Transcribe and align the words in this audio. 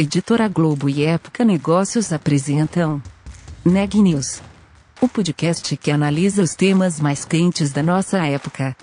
Editora 0.00 0.48
Globo 0.48 0.88
e 0.88 1.04
Época 1.04 1.44
Negócios 1.44 2.10
apresentam 2.10 3.02
Neg 3.62 4.00
News, 4.00 4.40
o 4.98 5.06
podcast 5.06 5.76
que 5.76 5.90
analisa 5.90 6.42
os 6.42 6.54
temas 6.54 6.98
mais 6.98 7.26
quentes 7.26 7.70
da 7.70 7.82
nossa 7.82 8.16
época. 8.26 8.74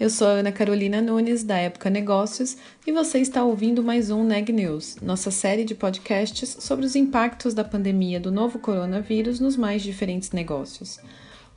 Eu 0.00 0.08
sou 0.08 0.26
a 0.26 0.30
Ana 0.30 0.50
Carolina 0.50 1.02
Nunes, 1.02 1.44
da 1.44 1.58
Época 1.58 1.90
Negócios, 1.90 2.56
e 2.86 2.90
você 2.90 3.18
está 3.18 3.44
ouvindo 3.44 3.82
mais 3.82 4.10
um 4.10 4.24
Neg 4.24 4.50
News, 4.50 4.96
nossa 5.02 5.30
série 5.30 5.62
de 5.62 5.74
podcasts 5.74 6.56
sobre 6.58 6.86
os 6.86 6.96
impactos 6.96 7.52
da 7.52 7.62
pandemia 7.62 8.18
do 8.18 8.32
novo 8.32 8.58
coronavírus 8.58 9.38
nos 9.38 9.58
mais 9.58 9.82
diferentes 9.82 10.30
negócios. 10.32 10.98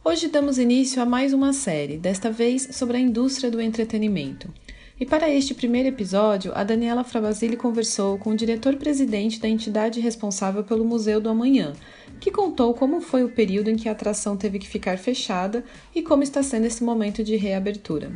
Hoje 0.03 0.27
damos 0.27 0.59
início 0.59 1.01
a 1.01 1.05
mais 1.05 1.31
uma 1.31 1.53
série, 1.53 1.97
desta 1.97 2.29
vez 2.29 2.67
sobre 2.73 2.97
a 2.97 2.99
indústria 2.99 3.49
do 3.49 3.61
entretenimento. 3.61 4.53
E 4.99 5.05
para 5.05 5.29
este 5.29 5.53
primeiro 5.53 5.87
episódio, 5.87 6.51
a 6.53 6.65
Daniela 6.65 7.03
Frabasile 7.03 7.55
conversou 7.55 8.17
com 8.17 8.31
o 8.31 8.35
diretor-presidente 8.35 9.39
da 9.39 9.47
entidade 9.47 10.01
responsável 10.01 10.65
pelo 10.65 10.85
Museu 10.85 11.21
do 11.21 11.29
Amanhã, 11.29 11.73
que 12.19 12.29
contou 12.29 12.73
como 12.73 12.99
foi 12.99 13.23
o 13.23 13.29
período 13.29 13.69
em 13.69 13.75
que 13.75 13.89
a 13.89 13.93
atração 13.93 14.37
teve 14.37 14.59
que 14.59 14.67
ficar 14.67 14.97
fechada 14.97 15.63
e 15.95 16.01
como 16.01 16.23
está 16.23 16.43
sendo 16.43 16.65
esse 16.65 16.83
momento 16.83 17.23
de 17.23 17.35
reabertura. 17.35 18.11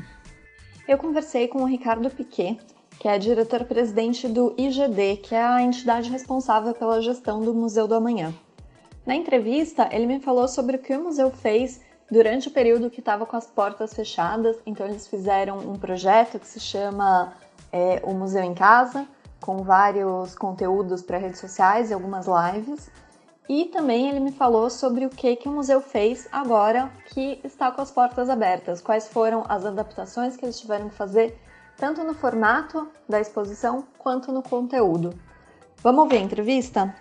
Eu 0.87 0.97
conversei 0.97 1.49
com 1.49 1.63
o 1.63 1.65
Ricardo 1.65 2.09
Piquet, 2.09 2.57
que 2.97 3.09
é 3.09 3.19
diretor-presidente 3.19 4.25
do 4.25 4.55
IGD, 4.57 5.17
que 5.17 5.35
é 5.35 5.43
a 5.43 5.61
entidade 5.61 6.09
responsável 6.09 6.73
pela 6.73 7.01
gestão 7.01 7.41
do 7.41 7.53
Museu 7.53 7.89
do 7.89 7.95
Amanhã. 7.95 8.33
Na 9.05 9.13
entrevista, 9.13 9.89
ele 9.91 10.05
me 10.05 10.21
falou 10.21 10.47
sobre 10.47 10.77
o 10.77 10.79
que 10.79 10.95
o 10.95 11.03
museu 11.03 11.29
fez 11.29 11.81
durante 12.09 12.47
o 12.47 12.51
período 12.51 12.89
que 12.89 13.01
estava 13.01 13.25
com 13.25 13.35
as 13.35 13.45
portas 13.45 13.93
fechadas. 13.93 14.55
Então, 14.65 14.87
eles 14.87 15.09
fizeram 15.09 15.57
um 15.59 15.77
projeto 15.77 16.39
que 16.39 16.47
se 16.47 16.59
chama 16.61 17.33
é, 17.69 18.01
O 18.05 18.13
Museu 18.13 18.43
em 18.43 18.53
Casa, 18.53 19.05
com 19.41 19.57
vários 19.63 20.35
conteúdos 20.35 21.01
para 21.01 21.17
redes 21.17 21.41
sociais 21.41 21.91
e 21.91 21.93
algumas 21.93 22.27
lives. 22.27 22.89
E 23.49 23.65
também 23.65 24.09
ele 24.09 24.19
me 24.19 24.31
falou 24.31 24.69
sobre 24.69 25.05
o 25.05 25.09
que, 25.09 25.37
que 25.37 25.47
o 25.47 25.51
museu 25.51 25.79
fez 25.79 26.27
agora 26.31 26.91
que 27.13 27.39
está 27.45 27.71
com 27.71 27.81
as 27.81 27.89
portas 27.89 28.29
abertas, 28.29 28.81
quais 28.81 29.07
foram 29.07 29.45
as 29.47 29.65
adaptações 29.65 30.35
que 30.35 30.43
eles 30.43 30.59
tiveram 30.59 30.89
que 30.89 30.95
fazer, 30.95 31.39
tanto 31.77 32.03
no 32.03 32.13
formato 32.13 32.89
da 33.07 33.21
exposição 33.21 33.87
quanto 33.97 34.33
no 34.33 34.43
conteúdo. 34.43 35.17
Vamos 35.77 36.03
ouvir 36.03 36.17
a 36.17 36.21
entrevista? 36.21 36.93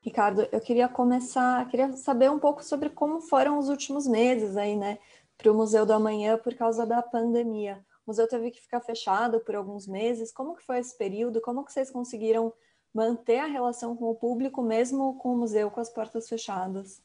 Ricardo, 0.00 0.48
eu 0.50 0.60
queria 0.60 0.88
começar, 0.88 1.68
queria 1.68 1.94
saber 1.96 2.30
um 2.30 2.38
pouco 2.38 2.64
sobre 2.64 2.88
como 2.88 3.20
foram 3.20 3.58
os 3.58 3.68
últimos 3.68 4.06
meses 4.06 4.56
aí, 4.56 4.74
né, 4.76 4.98
para 5.36 5.50
o 5.50 5.54
Museu 5.54 5.84
do 5.84 5.92
Amanhã 5.92 6.38
por 6.38 6.54
causa 6.54 6.86
da 6.86 7.02
pandemia. 7.02 7.84
O 8.06 8.10
museu 8.10 8.28
teve 8.28 8.50
que 8.50 8.60
ficar 8.60 8.80
fechado 8.80 9.40
por 9.40 9.54
alguns 9.54 9.86
meses. 9.86 10.30
Como 10.30 10.54
que 10.54 10.64
foi 10.64 10.78
esse 10.78 10.96
período? 10.96 11.40
Como 11.40 11.64
que 11.64 11.72
vocês 11.72 11.90
conseguiram 11.90 12.52
manter 12.94 13.40
a 13.40 13.46
relação 13.46 13.96
com 13.96 14.06
o 14.10 14.14
público, 14.14 14.62
mesmo 14.62 15.18
com 15.18 15.34
o 15.34 15.36
museu 15.36 15.70
com 15.70 15.80
as 15.80 15.90
portas 15.90 16.28
fechadas? 16.28 17.02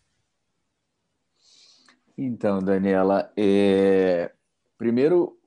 Então, 2.18 2.60
Daniela, 2.60 3.32
é... 3.36 4.32
primeiro 4.78 5.40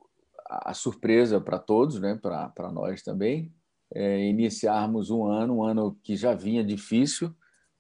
a 0.49 0.75
surpresa 0.75 1.41
para 1.41 1.59
todos, 1.59 1.99
né, 1.99 2.19
para 2.21 2.71
nós 2.71 3.03
também, 3.03 3.55
é 3.95 4.27
iniciarmos 4.27 5.11
um 5.11 5.25
ano, 5.25 5.59
um 5.59 5.63
ano 5.63 5.99
que 6.03 6.15
já 6.15 6.35
vinha 6.35 6.63
difícil, 6.63 7.35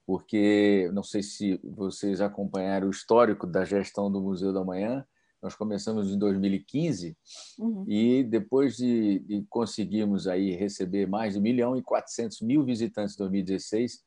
porque 0.07 0.91
não 0.93 1.03
sei 1.03 1.23
se 1.23 1.61
vocês 1.63 2.21
acompanharam 2.21 2.87
o 2.87 2.91
histórico 2.91 3.47
da 3.47 3.65
gestão 3.65 4.11
do 4.11 4.21
Museu 4.21 4.53
da 4.53 4.65
Manhã, 4.65 5.07
nós 5.43 5.57
começamos 5.57 6.11
em 6.11 6.19
2015 6.19 7.17
uhum. 7.59 7.85
e 7.89 8.23
depois 8.23 8.77
de, 8.77 9.19
de, 9.19 9.45
conseguirmos 9.51 10.29
aí 10.29 10.55
receber 10.55 11.07
mais 11.07 11.35
de 11.35 11.41
1 11.41 11.43
milhão 11.43 11.77
e 11.77 11.83
400 11.83 12.41
mil 12.43 12.65
visitantes 12.65 13.15
em 13.15 13.19
2016, 13.19 14.05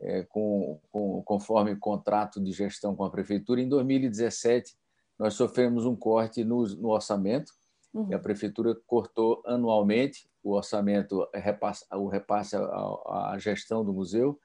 é, 0.00 0.22
com, 0.24 0.80
com, 0.90 1.22
conforme 1.22 1.76
contrato 1.76 2.42
de 2.42 2.52
gestão 2.52 2.96
com 2.96 3.04
a 3.04 3.10
prefeitura, 3.10 3.60
em 3.60 3.68
2017 3.68 4.74
nós 5.18 5.34
sofremos 5.34 5.84
um 5.84 5.94
corte 5.94 6.42
no, 6.42 6.62
no 6.76 6.88
orçamento 6.88 7.52
uhum. 7.92 8.08
e 8.10 8.14
a 8.14 8.18
prefeitura 8.18 8.74
cortou 8.86 9.42
anualmente 9.44 10.30
o 10.42 10.52
orçamento, 10.52 11.28
repasse, 11.34 11.84
o 11.92 12.08
repasse 12.08 12.56
à, 12.56 13.32
à 13.32 13.36
gestão 13.38 13.84
do 13.84 13.92
museu 13.92 14.38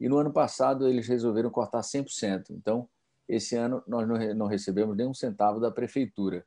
e 0.00 0.08
no 0.08 0.16
ano 0.16 0.32
passado 0.32 0.88
eles 0.88 1.06
resolveram 1.06 1.50
cortar 1.50 1.80
100%. 1.80 2.50
Então, 2.50 2.88
esse 3.28 3.56
ano 3.56 3.82
nós 3.86 4.06
não 4.36 4.46
recebemos 4.46 4.96
nenhum 4.96 5.14
centavo 5.14 5.60
da 5.60 5.70
prefeitura. 5.70 6.44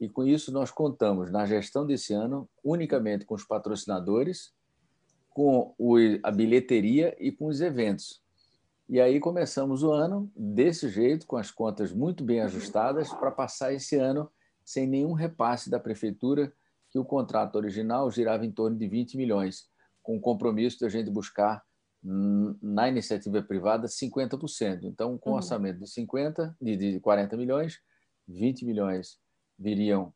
E 0.00 0.08
com 0.08 0.24
isso 0.24 0.50
nós 0.50 0.70
contamos 0.70 1.30
na 1.30 1.46
gestão 1.46 1.86
desse 1.86 2.12
ano 2.12 2.48
unicamente 2.64 3.24
com 3.24 3.34
os 3.34 3.44
patrocinadores, 3.44 4.52
com 5.30 5.74
a 6.22 6.30
bilheteria 6.30 7.16
e 7.18 7.30
com 7.30 7.46
os 7.46 7.60
eventos. 7.60 8.22
E 8.88 9.00
aí 9.00 9.20
começamos 9.20 9.82
o 9.82 9.90
ano 9.90 10.30
desse 10.36 10.88
jeito, 10.88 11.26
com 11.26 11.36
as 11.36 11.50
contas 11.50 11.92
muito 11.92 12.24
bem 12.24 12.40
ajustadas, 12.40 13.12
para 13.14 13.30
passar 13.30 13.72
esse 13.72 13.96
ano 13.96 14.30
sem 14.64 14.86
nenhum 14.86 15.12
repasse 15.12 15.70
da 15.70 15.80
prefeitura, 15.80 16.52
que 16.90 16.98
o 16.98 17.04
contrato 17.04 17.56
original 17.56 18.10
girava 18.10 18.44
em 18.44 18.50
torno 18.50 18.76
de 18.76 18.86
20 18.86 19.16
milhões, 19.16 19.70
com 20.02 20.16
o 20.16 20.20
compromisso 20.20 20.78
de 20.78 20.84
a 20.84 20.88
gente 20.88 21.10
buscar 21.10 21.64
na 22.02 22.88
iniciativa 22.88 23.40
privada 23.42 23.86
50%. 23.86 24.84
Então, 24.84 25.16
com 25.16 25.30
um 25.30 25.32
uhum. 25.32 25.36
orçamento 25.36 25.78
de 25.78 25.88
50, 25.88 26.56
de, 26.60 26.76
de 26.76 27.00
40 27.00 27.36
milhões, 27.36 27.80
20 28.26 28.64
milhões 28.64 29.18
viriam 29.58 30.12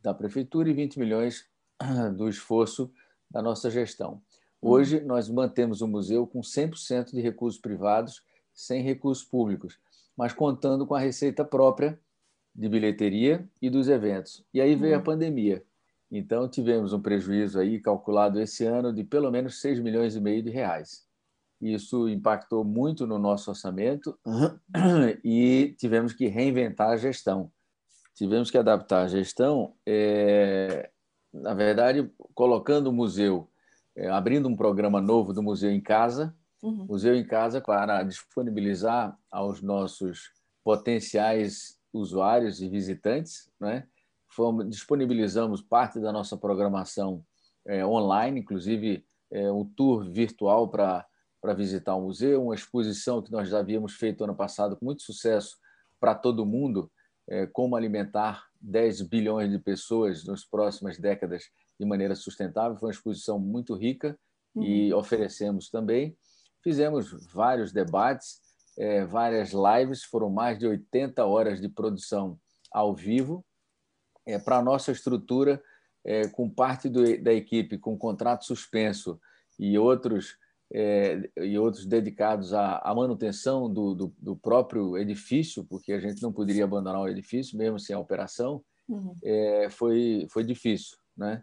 da 0.00 0.12
prefeitura 0.12 0.68
e 0.68 0.72
20 0.72 0.98
milhões 0.98 1.46
do 2.16 2.28
esforço 2.28 2.90
da 3.30 3.40
nossa 3.40 3.70
gestão. 3.70 4.20
Uhum. 4.60 4.70
Hoje 4.70 5.00
nós 5.00 5.28
mantemos 5.28 5.80
o 5.80 5.86
museu 5.86 6.26
com 6.26 6.40
100% 6.40 7.12
de 7.12 7.20
recursos 7.20 7.60
privados, 7.60 8.22
sem 8.52 8.82
recursos 8.82 9.24
públicos, 9.24 9.78
mas 10.16 10.32
contando 10.32 10.86
com 10.86 10.94
a 10.94 11.00
receita 11.00 11.44
própria 11.44 11.98
de 12.52 12.68
bilheteria 12.68 13.48
e 13.62 13.70
dos 13.70 13.88
eventos. 13.88 14.44
E 14.52 14.60
aí 14.60 14.74
veio 14.74 14.96
a 14.96 14.98
uhum. 14.98 15.04
pandemia. 15.04 15.64
Então 16.10 16.48
tivemos 16.48 16.92
um 16.92 17.00
prejuízo 17.00 17.60
aí 17.60 17.78
calculado 17.78 18.40
esse 18.40 18.64
ano 18.64 18.92
de 18.92 19.04
pelo 19.04 19.30
menos 19.30 19.60
6 19.60 19.78
milhões 19.78 20.16
e 20.16 20.20
meio 20.20 20.42
de 20.42 20.50
reais. 20.50 21.07
Isso 21.60 22.08
impactou 22.08 22.64
muito 22.64 23.06
no 23.06 23.18
nosso 23.18 23.50
orçamento 23.50 24.18
e 25.24 25.74
tivemos 25.78 26.12
que 26.12 26.26
reinventar 26.26 26.90
a 26.90 26.96
gestão. 26.96 27.50
Tivemos 28.14 28.50
que 28.50 28.58
adaptar 28.58 29.04
a 29.04 29.08
gestão, 29.08 29.74
é, 29.86 30.90
na 31.32 31.54
verdade, 31.54 32.10
colocando 32.34 32.88
o 32.88 32.92
museu, 32.92 33.48
é, 33.96 34.08
abrindo 34.08 34.48
um 34.48 34.56
programa 34.56 35.00
novo 35.00 35.32
do 35.32 35.42
Museu 35.42 35.70
em 35.70 35.80
Casa, 35.80 36.34
uhum. 36.62 36.86
Museu 36.88 37.14
em 37.14 37.24
Casa 37.24 37.60
para 37.60 38.02
disponibilizar 38.02 39.16
aos 39.30 39.62
nossos 39.62 40.32
potenciais 40.64 41.78
usuários 41.92 42.60
e 42.60 42.68
visitantes, 42.68 43.50
né? 43.58 43.86
Fomos, 44.28 44.68
disponibilizamos 44.68 45.62
parte 45.62 45.98
da 45.98 46.12
nossa 46.12 46.36
programação 46.36 47.24
é, 47.66 47.84
online, 47.84 48.40
inclusive 48.40 49.04
é, 49.30 49.50
um 49.50 49.64
tour 49.64 50.08
virtual 50.10 50.68
para 50.68 51.06
para 51.40 51.54
visitar 51.54 51.94
o 51.94 52.02
museu, 52.02 52.44
uma 52.44 52.54
exposição 52.54 53.22
que 53.22 53.30
nós 53.30 53.48
já 53.48 53.60
havíamos 53.60 53.94
feito 53.94 54.24
ano 54.24 54.34
passado 54.34 54.76
com 54.76 54.84
muito 54.84 55.02
sucesso 55.02 55.56
para 56.00 56.14
todo 56.14 56.46
mundo, 56.46 56.90
é, 57.28 57.46
como 57.46 57.76
alimentar 57.76 58.46
10 58.60 59.02
bilhões 59.02 59.50
de 59.50 59.58
pessoas 59.58 60.24
nas 60.24 60.44
próximas 60.44 60.98
décadas 60.98 61.44
de 61.78 61.86
maneira 61.86 62.14
sustentável. 62.14 62.76
Foi 62.76 62.88
uma 62.88 62.92
exposição 62.92 63.38
muito 63.38 63.74
rica 63.74 64.18
e 64.56 64.92
uhum. 64.92 64.98
oferecemos 64.98 65.70
também. 65.70 66.16
Fizemos 66.62 67.26
vários 67.32 67.72
debates, 67.72 68.40
é, 68.76 69.04
várias 69.04 69.52
lives, 69.52 70.02
foram 70.04 70.30
mais 70.30 70.58
de 70.58 70.66
80 70.66 71.24
horas 71.24 71.60
de 71.60 71.68
produção 71.68 72.38
ao 72.72 72.94
vivo. 72.94 73.44
É, 74.26 74.38
para 74.38 74.58
a 74.58 74.62
nossa 74.62 74.92
estrutura, 74.92 75.62
é, 76.04 76.28
com 76.28 76.48
parte 76.48 76.88
do, 76.88 77.22
da 77.22 77.32
equipe 77.32 77.78
com 77.78 77.96
contrato 77.96 78.44
suspenso 78.44 79.20
e 79.58 79.78
outros 79.78 80.36
é, 80.72 81.30
e 81.38 81.58
outros 81.58 81.86
dedicados 81.86 82.52
à, 82.52 82.78
à 82.78 82.94
manutenção 82.94 83.72
do, 83.72 83.94
do, 83.94 84.14
do, 84.18 84.36
próprio 84.36 84.98
edifício, 84.98 85.64
porque 85.64 85.92
a 85.92 86.00
gente 86.00 86.22
não 86.22 86.32
poderia 86.32 86.64
abandonar 86.64 87.00
o 87.00 87.08
edifício 87.08 87.56
mesmo 87.56 87.78
sem 87.78 87.96
a 87.96 87.98
operação, 87.98 88.62
uhum. 88.88 89.16
é, 89.22 89.68
foi, 89.70 90.26
foi 90.30 90.44
difícil. 90.44 90.98
Né? 91.16 91.42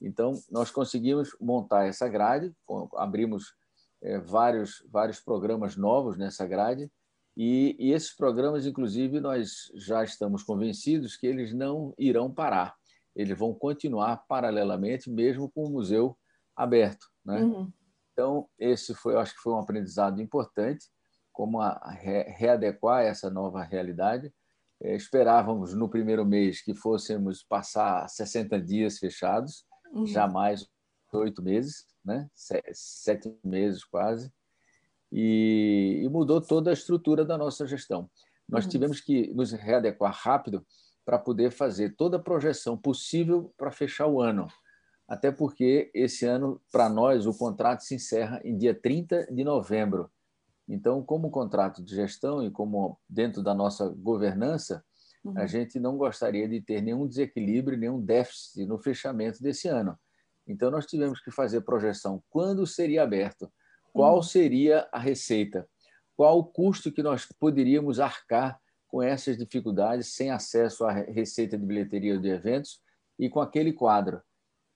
Então, 0.00 0.32
nós 0.50 0.70
conseguimos 0.70 1.36
montar 1.40 1.86
essa 1.86 2.08
grade, 2.08 2.52
abrimos 2.96 3.54
é, 4.02 4.18
vários, 4.18 4.84
vários 4.90 5.20
programas 5.20 5.76
novos 5.76 6.16
nessa 6.16 6.46
grade, 6.46 6.90
e, 7.36 7.76
e 7.78 7.92
esses 7.92 8.16
programas, 8.16 8.66
inclusive, 8.66 9.20
nós 9.20 9.70
já 9.74 10.02
estamos 10.02 10.42
convencidos 10.42 11.16
que 11.16 11.26
eles 11.26 11.52
não 11.52 11.94
irão 11.98 12.32
parar, 12.32 12.74
eles 13.14 13.38
vão 13.38 13.54
continuar 13.54 14.24
paralelamente, 14.26 15.10
mesmo 15.10 15.50
com 15.50 15.64
o 15.64 15.70
museu 15.70 16.16
aberto. 16.56 17.06
Né? 17.24 17.42
Uhum. 17.42 17.70
Então, 18.16 18.48
esse 18.58 18.94
foi, 18.94 19.12
eu 19.12 19.18
acho 19.18 19.34
que 19.34 19.42
foi 19.42 19.52
um 19.52 19.58
aprendizado 19.58 20.22
importante. 20.22 20.86
como 21.34 21.60
a 21.60 21.90
readequar 21.90 23.04
essa 23.04 23.28
nova 23.28 23.62
realidade. 23.62 24.32
É, 24.80 24.96
esperávamos 24.96 25.74
no 25.74 25.86
primeiro 25.86 26.24
mês 26.24 26.62
que 26.62 26.74
fôssemos 26.74 27.42
passar 27.42 28.08
60 28.08 28.58
dias 28.58 28.98
fechados, 28.98 29.66
uhum. 29.92 30.06
jamais 30.06 30.66
oito 31.12 31.42
meses, 31.42 31.86
né? 32.02 32.28
sete 32.34 33.38
meses 33.44 33.84
quase, 33.84 34.32
e, 35.12 36.00
e, 36.02 36.08
mudou 36.08 36.40
toda 36.40 36.70
a 36.70 36.72
estrutura 36.72 37.22
da 37.22 37.36
nossa 37.36 37.66
gestão. 37.66 38.10
Nós 38.48 38.64
uhum. 38.64 38.70
tivemos 38.70 39.00
que 39.00 39.32
nos 39.34 39.52
readequar 39.52 40.14
rápido 40.14 40.66
para 41.04 41.18
poder 41.18 41.50
fazer 41.50 41.94
toda 41.96 42.16
a 42.16 42.22
projeção 42.22 42.78
possível 42.78 43.52
para 43.58 43.70
fechar 43.70 44.06
o 44.06 44.22
ano. 44.22 44.48
Até 45.08 45.30
porque 45.30 45.90
esse 45.94 46.26
ano, 46.26 46.60
para 46.72 46.88
nós, 46.88 47.26
o 47.26 47.34
contrato 47.36 47.80
se 47.80 47.94
encerra 47.94 48.40
em 48.44 48.56
dia 48.56 48.74
30 48.74 49.28
de 49.32 49.44
novembro. 49.44 50.10
Então, 50.68 51.02
como 51.02 51.30
contrato 51.30 51.82
de 51.82 51.94
gestão 51.94 52.42
e 52.42 52.50
como 52.50 52.98
dentro 53.08 53.42
da 53.42 53.54
nossa 53.54 53.88
governança, 53.88 54.84
uhum. 55.24 55.38
a 55.38 55.46
gente 55.46 55.78
não 55.78 55.96
gostaria 55.96 56.48
de 56.48 56.60
ter 56.60 56.80
nenhum 56.82 57.06
desequilíbrio, 57.06 57.78
nenhum 57.78 58.00
déficit 58.00 58.66
no 58.66 58.78
fechamento 58.78 59.40
desse 59.40 59.68
ano. 59.68 59.96
Então, 60.46 60.70
nós 60.70 60.86
tivemos 60.86 61.20
que 61.20 61.30
fazer 61.30 61.60
projeção 61.60 62.22
quando 62.28 62.66
seria 62.66 63.04
aberto, 63.04 63.50
qual 63.92 64.16
uhum. 64.16 64.22
seria 64.22 64.88
a 64.90 64.98
receita, 64.98 65.68
qual 66.16 66.38
o 66.38 66.44
custo 66.44 66.90
que 66.90 67.02
nós 67.02 67.26
poderíamos 67.38 68.00
arcar 68.00 68.60
com 68.88 69.02
essas 69.02 69.36
dificuldades, 69.36 70.14
sem 70.14 70.30
acesso 70.30 70.84
à 70.84 70.92
receita 70.92 71.56
de 71.58 71.64
bilheteria 71.64 72.18
de 72.18 72.28
eventos 72.28 72.80
e 73.18 73.28
com 73.28 73.40
aquele 73.40 73.72
quadro. 73.72 74.20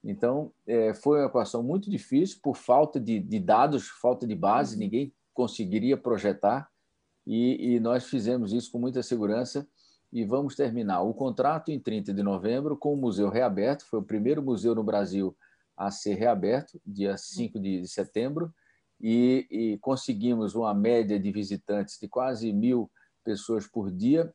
Então, 0.02 0.52
é, 0.66 0.94
foi 0.94 1.18
uma 1.18 1.26
equação 1.26 1.62
muito 1.62 1.90
difícil 1.90 2.38
por 2.42 2.56
falta 2.56 2.98
de, 2.98 3.18
de 3.18 3.38
dados, 3.38 3.88
falta 3.88 4.26
de 4.26 4.34
base, 4.34 4.74
uhum. 4.74 4.80
ninguém 4.80 5.12
conseguiria 5.34 5.96
projetar, 5.96 6.68
e, 7.26 7.74
e, 7.74 7.80
nós 7.80 8.06
fizemos 8.06 8.52
isso 8.52 8.72
com 8.72 8.78
muita 8.78 9.02
segurança 9.02 9.68
e 10.12 10.24
vamos 10.24 10.56
terminar 10.56 11.02
o 11.02 11.14
contrato 11.14 11.70
em 11.70 11.78
30 11.78 12.12
de 12.12 12.22
novembro 12.22 12.76
com 12.76 12.94
o 12.94 12.96
museu 12.96 13.28
reaberto, 13.28 13.84
foi 13.84 14.00
o 14.00 14.02
primeiro 14.02 14.42
museu 14.42 14.74
no 14.74 14.82
Brasil 14.82 15.36
a 15.76 15.90
ser 15.90 16.14
reaberto, 16.14 16.80
dia 16.84 17.16
5 17.16 17.58
de 17.60 17.86
setembro, 17.86 18.52
e, 19.00 19.46
e 19.50 19.78
conseguimos 19.78 20.54
uma 20.54 20.74
média 20.74 21.18
de 21.18 21.30
visitantes 21.30 21.98
de 21.98 22.08
quase 22.08 22.52
mil 22.52 22.90
pessoas 23.24 23.66
por 23.66 23.90
dia. 23.90 24.32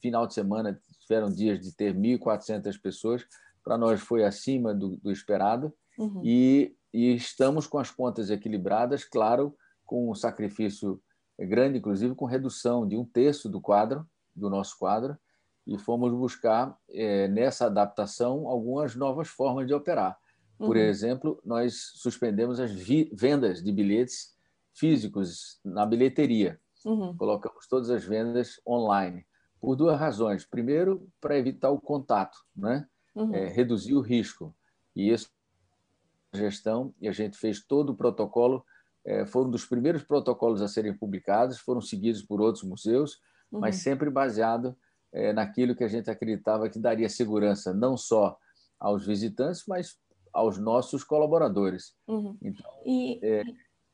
Final 0.00 0.26
de 0.26 0.34
semana 0.34 0.80
tiveram 1.00 1.28
dias 1.28 1.60
de 1.60 1.72
ter 1.72 1.94
1.400 1.94 2.80
pessoas. 2.80 3.24
Para 3.68 3.76
nós 3.76 4.00
foi 4.00 4.24
acima 4.24 4.72
do, 4.72 4.96
do 4.96 5.12
esperado. 5.12 5.74
Uhum. 5.98 6.22
E, 6.24 6.74
e, 6.90 7.14
estamos 7.14 7.66
com 7.66 7.78
as 7.78 7.90
contas 7.90 8.30
equilibradas, 8.30 9.04
claro, 9.04 9.54
com 9.84 10.10
um 10.10 10.14
sacrifício 10.14 11.02
grande, 11.38 11.76
inclusive 11.76 12.14
com 12.14 12.24
redução 12.24 12.88
de 12.88 12.96
um 12.96 13.04
terço 13.04 13.46
do 13.46 13.60
quadro, 13.60 14.08
do 14.34 14.48
nosso 14.48 14.78
quadro, 14.78 15.18
e 15.66 15.76
fomos 15.76 16.10
buscar 16.14 16.74
é, 16.88 17.28
nessa 17.28 17.66
adaptação 17.66 18.48
algumas 18.48 18.96
novas 18.96 19.28
formas 19.28 19.66
de 19.66 19.74
operar. 19.74 20.18
Por 20.56 20.74
uhum. 20.74 20.82
exemplo, 20.82 21.38
nós 21.44 21.92
suspendemos 21.96 22.58
as 22.60 22.72
vendas 22.72 23.62
de 23.62 23.70
bilhetes 23.70 24.34
físicos 24.72 25.60
na 25.62 25.84
bilheteria. 25.84 26.58
Uhum. 26.86 27.14
Colocamos 27.14 27.66
todas 27.66 27.90
as 27.90 28.02
vendas 28.02 28.58
online. 28.66 29.26
Por 29.60 29.76
duas 29.76 30.00
razões. 30.00 30.46
Primeiro, 30.46 31.06
para 31.20 31.36
evitar 31.36 31.68
o 31.68 31.78
contato, 31.78 32.38
né? 32.56 32.88
Uhum. 33.18 33.34
É, 33.34 33.48
reduzir 33.48 33.94
o 33.94 34.00
risco. 34.00 34.54
E 34.94 35.10
isso 35.10 35.28
gestão, 36.32 36.94
e 37.00 37.08
a 37.08 37.12
gente 37.12 37.36
fez 37.38 37.64
todo 37.64 37.90
o 37.90 37.96
protocolo. 37.96 38.64
É, 39.04 39.24
foram 39.26 39.50
dos 39.50 39.64
primeiros 39.64 40.02
protocolos 40.02 40.60
a 40.60 40.68
serem 40.68 40.96
publicados, 40.96 41.58
foram 41.58 41.80
seguidos 41.80 42.22
por 42.22 42.40
outros 42.40 42.64
museus, 42.64 43.18
uhum. 43.50 43.60
mas 43.60 43.76
sempre 43.76 44.10
baseado 44.10 44.76
é, 45.12 45.32
naquilo 45.32 45.74
que 45.74 45.84
a 45.84 45.88
gente 45.88 46.10
acreditava 46.10 46.68
que 46.68 46.78
daria 46.78 47.08
segurança 47.08 47.72
não 47.72 47.96
só 47.96 48.36
aos 48.78 49.06
visitantes, 49.06 49.64
mas 49.66 49.98
aos 50.32 50.58
nossos 50.58 51.02
colaboradores. 51.02 51.94
Uhum. 52.06 52.36
Então, 52.42 52.70
e... 52.84 53.18
é, 53.22 53.42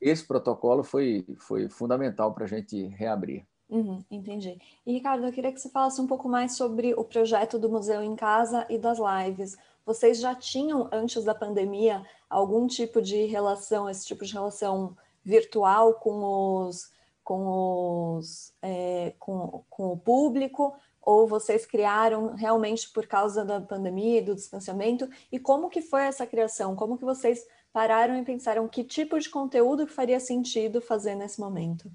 esse 0.01 0.27
protocolo 0.27 0.83
foi, 0.83 1.25
foi 1.39 1.69
fundamental 1.69 2.35
para 2.35 2.45
a 2.45 2.49
gente 2.49 2.89
reabrir. 2.89 3.47
Uhum, 3.69 4.05
entendi. 4.11 4.59
E, 4.87 4.93
Ricardo, 4.93 5.27
eu 5.27 5.33
queria 5.33 5.53
que 5.53 5.61
você 5.61 5.69
falasse 5.71 6.01
um 6.01 6.07
pouco 6.07 6.29
mais 6.29 6.57
sobre 6.57 6.95
o 6.95 7.05
projeto 7.05 7.59
do 7.59 7.69
Museu 7.69 8.03
em 8.03 8.15
Casa 8.15 8.67
e 8.69 8.79
das 8.79 8.99
lives. 8.99 9.57
Vocês 9.87 10.19
já 10.19 10.35
tinham, 10.35 10.89
antes 10.93 11.25
da 11.25 11.35
pandemia, 11.35 12.05
algum 12.29 12.67
tipo 12.67 13.01
de 13.01 13.25
relação, 13.25 13.89
esse 13.89 14.07
tipo 14.07 14.25
de 14.25 14.33
relação 14.33 14.97
virtual 15.25 15.95
com 15.95 16.67
os, 16.67 16.93
com, 17.23 18.17
os, 18.17 18.53
é, 18.63 19.15
com, 19.19 19.65
com 19.69 19.93
o 19.93 19.99
público? 19.99 20.75
Ou 21.01 21.27
vocês 21.27 21.67
criaram 21.67 22.35
realmente 22.35 22.91
por 22.91 23.07
causa 23.07 23.45
da 23.45 23.61
pandemia 23.61 24.21
e 24.21 24.25
do 24.25 24.35
distanciamento? 24.35 25.09
E 25.31 25.39
como 25.39 25.69
que 25.69 25.83
foi 25.83 26.03
essa 26.03 26.27
criação? 26.27 26.77
Como 26.77 26.97
que 26.97 27.05
vocês 27.05 27.47
pararam 27.73 28.17
e 28.17 28.25
pensaram 28.25 28.69
que 28.69 28.85
tipo 28.85 29.19
de 29.19 29.29
conteúdo 29.29 29.87
que 29.87 29.93
faria 29.93 30.21
sentido 30.21 30.81
fazer 30.81 31.15
nesse 31.15 31.41
momento? 31.41 31.91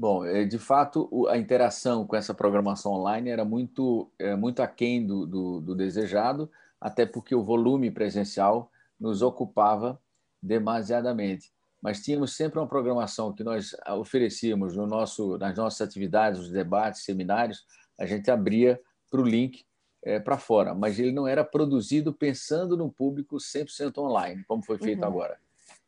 Bom, 0.00 0.24
é, 0.24 0.46
de 0.46 0.58
fato, 0.58 1.28
a 1.28 1.36
interação 1.36 2.06
com 2.06 2.16
essa 2.16 2.32
programação 2.32 2.90
online 2.90 3.28
era 3.28 3.44
muito, 3.44 4.10
é, 4.18 4.34
muito 4.34 4.62
aquém 4.62 5.06
do, 5.06 5.26
do, 5.26 5.60
do 5.60 5.74
desejado, 5.74 6.50
até 6.80 7.04
porque 7.04 7.34
o 7.34 7.44
volume 7.44 7.90
presencial 7.90 8.72
nos 8.98 9.20
ocupava 9.20 10.00
demasiadamente. 10.42 11.52
Mas 11.82 12.00
tínhamos 12.00 12.34
sempre 12.34 12.58
uma 12.58 12.66
programação 12.66 13.30
que 13.34 13.44
nós 13.44 13.76
oferecíamos 13.98 14.74
no 14.74 14.86
nosso, 14.86 15.36
nas 15.36 15.54
nossas 15.54 15.82
atividades, 15.82 16.40
os 16.40 16.50
debates, 16.50 17.04
seminários, 17.04 17.66
a 17.98 18.06
gente 18.06 18.30
abria 18.30 18.80
para 19.10 19.20
o 19.20 19.24
link 19.24 19.66
é, 20.02 20.18
para 20.18 20.38
fora, 20.38 20.74
mas 20.74 20.98
ele 20.98 21.12
não 21.12 21.28
era 21.28 21.44
produzido 21.44 22.10
pensando 22.10 22.74
no 22.74 22.90
público 22.90 23.36
100% 23.36 23.98
online, 23.98 24.44
como 24.48 24.64
foi 24.64 24.78
feito 24.78 25.02
uhum. 25.02 25.08
agora. 25.08 25.38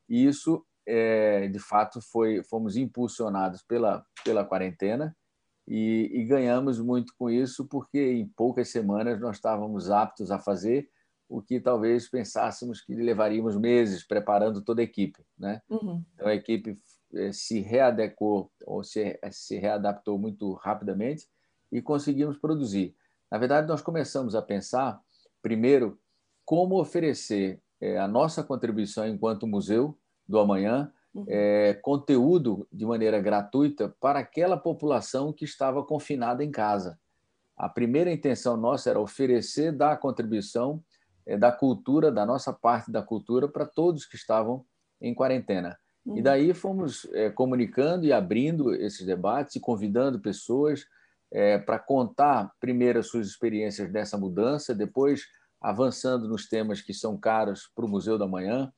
E 0.07 0.27
isso, 0.27 0.63
é, 0.87 1.49
de 1.49 1.59
fato, 1.59 2.01
foi 2.01 2.43
fomos 2.43 2.77
impulsionados 2.77 3.63
pela, 3.63 4.05
pela 4.25 4.45
quarentena 4.45 5.17
e, 5.67 6.11
e, 6.13 6.25
ganhamos 6.25 6.81
muito 6.81 7.13
com 7.17 7.31
isso, 7.31 7.67
porque 7.67 8.13
em 8.13 8.27
poucas 8.27 8.69
semanas 8.69 9.21
nós 9.21 9.37
estávamos 9.37 9.91
aptos 9.91 10.31
a 10.31 10.39
fazer 10.39 10.89
o 11.29 11.41
que 11.41 11.61
talvez 11.61 12.11
pensássemos 12.11 12.81
que 12.81 12.95
levaríamos 12.95 13.57
meses 13.57 14.07
preparando 14.07 14.61
toda 14.61 14.83
a 14.83 14.85
equipe. 14.85 15.25
Né? 15.39 15.63
Uhum. 15.71 16.05
Então, 16.15 16.27
a 16.27 16.35
equipe 16.35 16.79
é, 17.15 17.33
se 17.33 17.61
readequou 17.61 18.51
ou 18.67 18.83
se, 18.83 19.19
se 19.31 19.57
readaptou 19.57 20.19
muito 20.19 20.53
rapidamente 20.55 21.27
e 21.71 21.81
conseguimos 21.81 22.37
produzir. 22.37 22.95
Na 23.31 23.39
verdade, 23.39 23.67
nós 23.67 23.81
começamos 23.81 24.35
a 24.35 24.43
pensar, 24.43 25.01
primeiro, 25.41 25.99
como 26.45 26.79
oferecer 26.79 27.63
é, 27.81 27.99
a 27.99 28.07
nossa 28.07 28.45
contribuição 28.45 29.09
enquanto 29.09 29.47
museu 29.47 29.99
do 30.29 30.39
amanhã, 30.39 30.93
uhum. 31.15 31.25
é, 31.29 31.75
conteúdo 31.83 32.67
de 32.73 32.87
maneira 32.87 33.21
gratuita 33.21 33.95
para 34.01 34.21
aquela 34.21 34.57
população 34.57 35.33
que 35.33 35.45
estava 35.45 35.83
confinada 35.85 36.45
em 36.45 36.51
casa. 36.51 36.99
A 37.57 37.69
primeira 37.69 38.13
intenção 38.13 38.57
nossa 38.57 38.91
era 38.91 39.01
oferecer 39.01 39.73
dar 39.73 39.99
contribuição 39.99 40.83
é, 41.27 41.37
da 41.37 41.53
cultura, 41.53 42.11
da 42.11 42.27
nossa 42.27 42.53
parte 42.53 42.91
da 42.91 43.03
cultura, 43.03 43.47
para 43.47 43.67
todos 43.67 44.07
que 44.07 44.17
estavam 44.17 44.65
em 45.01 45.15
quarentena. 45.15 45.79
Uhum. 46.05 46.19
E 46.19 46.23
daí 46.23 46.53
fomos 46.55 47.07
é, 47.13 47.31
comunicando 47.31 48.05
e 48.05 48.13
abrindo 48.13 48.75
esses 48.75 49.07
debates 49.07 49.57
e 49.57 49.61
convidando 49.61 50.21
pessoas 50.21 50.85
é, 51.31 51.59
para 51.59 51.79
contar 51.79 52.53
primeiro 52.61 52.99
as 52.99 53.07
suas 53.07 53.27
experiências 53.29 53.91
dessa 53.91 54.19
mudança, 54.19 54.75
depois 54.75 55.27
avançando 55.61 56.29
nos 56.29 56.49
temas 56.49 56.81
que 56.81 56.93
são 56.93 57.17
caros 57.17 57.71
para 57.75 57.85
o 57.85 57.89
Museu 57.89 58.19
da 58.19 58.27
Manhã, 58.27 58.73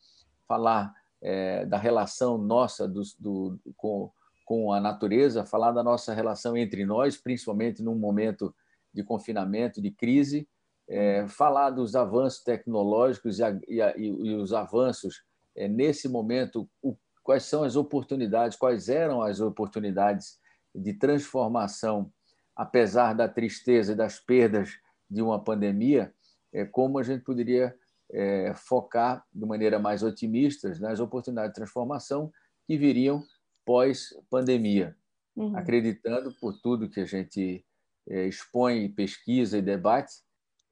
falar 0.46 0.92
é, 1.24 1.64
da 1.64 1.78
relação 1.78 2.36
nossa 2.36 2.86
do, 2.86 3.02
do, 3.18 3.58
com, 3.76 4.12
com 4.44 4.72
a 4.72 4.80
natureza, 4.80 5.44
falar 5.44 5.72
da 5.72 5.82
nossa 5.82 6.12
relação 6.12 6.56
entre 6.56 6.84
nós, 6.84 7.16
principalmente 7.16 7.82
num 7.82 7.96
momento 7.96 8.54
de 8.92 9.02
confinamento, 9.02 9.80
de 9.80 9.90
crise, 9.90 10.46
é, 10.86 11.26
falar 11.26 11.70
dos 11.70 11.96
avanços 11.96 12.44
tecnológicos 12.44 13.38
e, 13.38 13.42
a, 13.42 13.58
e, 13.66 13.80
a, 13.80 13.96
e 13.96 14.34
os 14.36 14.52
avanços 14.52 15.24
é, 15.56 15.66
nesse 15.66 16.08
momento, 16.08 16.68
o, 16.82 16.94
quais 17.22 17.44
são 17.44 17.64
as 17.64 17.74
oportunidades, 17.74 18.58
quais 18.58 18.90
eram 18.90 19.22
as 19.22 19.40
oportunidades 19.40 20.38
de 20.74 20.92
transformação 20.92 22.12
apesar 22.54 23.14
da 23.14 23.28
tristeza 23.28 23.92
e 23.92 23.96
das 23.96 24.20
perdas 24.20 24.78
de 25.10 25.22
uma 25.22 25.42
pandemia, 25.42 26.12
é, 26.52 26.64
como 26.64 26.98
a 26.98 27.02
gente 27.02 27.24
poderia 27.24 27.74
é, 28.12 28.52
focar 28.54 29.24
de 29.32 29.46
maneira 29.46 29.78
mais 29.78 30.02
otimista 30.02 30.68
nas 30.80 31.00
oportunidades 31.00 31.50
de 31.50 31.56
transformação 31.56 32.32
que 32.66 32.76
viriam 32.76 33.22
pós-pandemia, 33.64 34.96
uhum. 35.36 35.56
acreditando 35.56 36.32
por 36.40 36.60
tudo 36.60 36.88
que 36.88 37.00
a 37.00 37.06
gente 37.06 37.64
é, 38.08 38.26
expõe, 38.26 38.88
pesquisa 38.88 39.58
e 39.58 39.62
debate, 39.62 40.14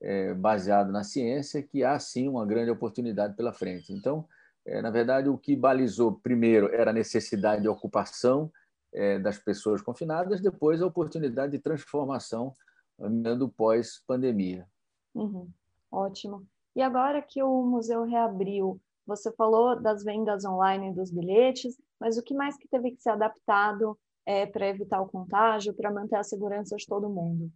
é, 0.01 0.35
baseado 0.35 0.91
na 0.91 1.05
ciência, 1.05 1.63
que 1.63 1.85
há 1.85 1.99
sim 1.99 2.29
uma 2.29 2.45
grande 2.45 2.71
oportunidade 2.71 3.37
pela 3.37 3.53
frente. 3.53 3.93
Então, 3.93 4.27
é, 4.65 4.83
na 4.83 4.91
verdade, 4.91 5.29
o 5.29 5.39
que 5.39 5.57
balizou 5.57 6.13
primeiro 6.13 6.73
era 6.73 6.91
a 6.91 6.95
necessidade 6.95 7.63
de 7.63 7.69
ocupação 7.69 8.53
é, 8.93 9.19
das 9.19 9.39
pessoas 9.39 9.81
confinadas, 9.81 10.41
depois 10.41 10.83
a 10.83 10.87
oportunidade 10.87 11.53
de 11.53 11.59
transformação 11.59 12.55
do 13.39 13.49
pós-pandemia. 13.49 14.67
Uhum. 15.15 15.51
Ótimo. 15.91 16.47
E 16.75 16.83
agora 16.83 17.23
que 17.23 17.43
o 17.43 17.63
museu 17.63 18.05
reabriu, 18.05 18.81
você 19.07 19.31
falou 19.33 19.81
das 19.81 20.03
vendas 20.03 20.45
online 20.45 20.95
dos 20.95 21.11
bilhetes, 21.11 21.77
mas 22.01 22.17
o 22.17 22.23
que 22.23 22.35
mais 22.35 22.57
que 22.57 22.69
teve 22.69 22.93
que 22.93 23.03
ser 23.03 23.11
adaptado 23.11 23.99
é, 24.25 24.47
para 24.47 24.69
evitar 24.69 25.01
o 25.01 25.09
contágio, 25.09 25.75
para 25.75 25.91
manter 25.91 26.17
a 26.17 26.23
segurança 26.23 26.77
de 26.77 26.87
todo 26.87 27.11
mundo? 27.11 27.51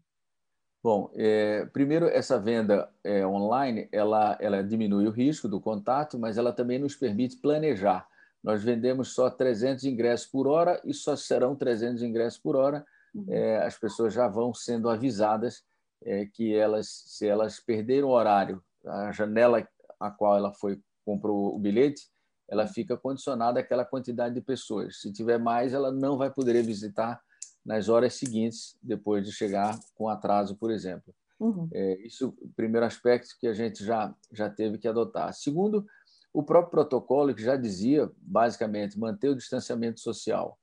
Bom, 0.82 1.10
é, 1.14 1.64
primeiro 1.72 2.06
essa 2.06 2.38
venda 2.38 2.88
é, 3.02 3.26
online, 3.26 3.88
ela, 3.90 4.36
ela 4.40 4.62
diminui 4.62 5.06
o 5.06 5.10
risco 5.10 5.48
do 5.48 5.60
contato, 5.60 6.18
mas 6.18 6.38
ela 6.38 6.52
também 6.52 6.78
nos 6.78 6.94
permite 6.94 7.38
planejar. 7.38 8.06
Nós 8.42 8.62
vendemos 8.62 9.12
só 9.12 9.28
300 9.28 9.84
ingressos 9.84 10.28
por 10.28 10.46
hora 10.46 10.80
e 10.84 10.94
só 10.94 11.16
serão 11.16 11.56
300 11.56 12.02
ingressos 12.02 12.38
por 12.38 12.54
hora. 12.54 12.86
Uhum. 13.12 13.26
É, 13.28 13.64
as 13.64 13.76
pessoas 13.76 14.14
já 14.14 14.28
vão 14.28 14.54
sendo 14.54 14.88
avisadas 14.88 15.64
é, 16.04 16.26
que 16.26 16.54
elas, 16.54 16.86
se 17.06 17.26
elas 17.26 17.58
perderem 17.58 18.04
o 18.04 18.10
horário, 18.10 18.62
a 18.86 19.12
janela 19.12 19.66
a 19.98 20.10
qual 20.10 20.36
ela 20.36 20.52
foi 20.52 20.80
comprou 21.04 21.54
o 21.54 21.58
bilhete, 21.58 22.02
ela 22.48 22.64
uhum. 22.64 22.68
fica 22.68 22.96
condicionada 22.96 23.60
àquela 23.60 23.84
quantidade 23.84 24.34
de 24.34 24.40
pessoas. 24.40 25.00
Se 25.00 25.12
tiver 25.12 25.38
mais, 25.38 25.72
ela 25.72 25.92
não 25.92 26.16
vai 26.16 26.30
poder 26.30 26.60
visitar 26.62 27.20
nas 27.64 27.88
horas 27.88 28.14
seguintes, 28.14 28.76
depois 28.82 29.24
de 29.24 29.32
chegar 29.32 29.78
com 29.94 30.08
atraso, 30.08 30.56
por 30.56 30.70
exemplo. 30.70 31.14
Uhum. 31.38 31.68
É, 31.72 32.00
isso 32.06 32.34
o 32.40 32.48
primeiro 32.56 32.86
aspecto 32.86 33.36
que 33.38 33.46
a 33.46 33.52
gente 33.52 33.84
já, 33.84 34.14
já 34.32 34.48
teve 34.48 34.78
que 34.78 34.88
adotar. 34.88 35.32
Segundo, 35.34 35.86
o 36.32 36.42
próprio 36.42 36.70
protocolo 36.70 37.34
que 37.34 37.42
já 37.42 37.56
dizia, 37.56 38.10
basicamente, 38.18 38.98
manter 38.98 39.28
o 39.28 39.36
distanciamento 39.36 40.00
social, 40.00 40.58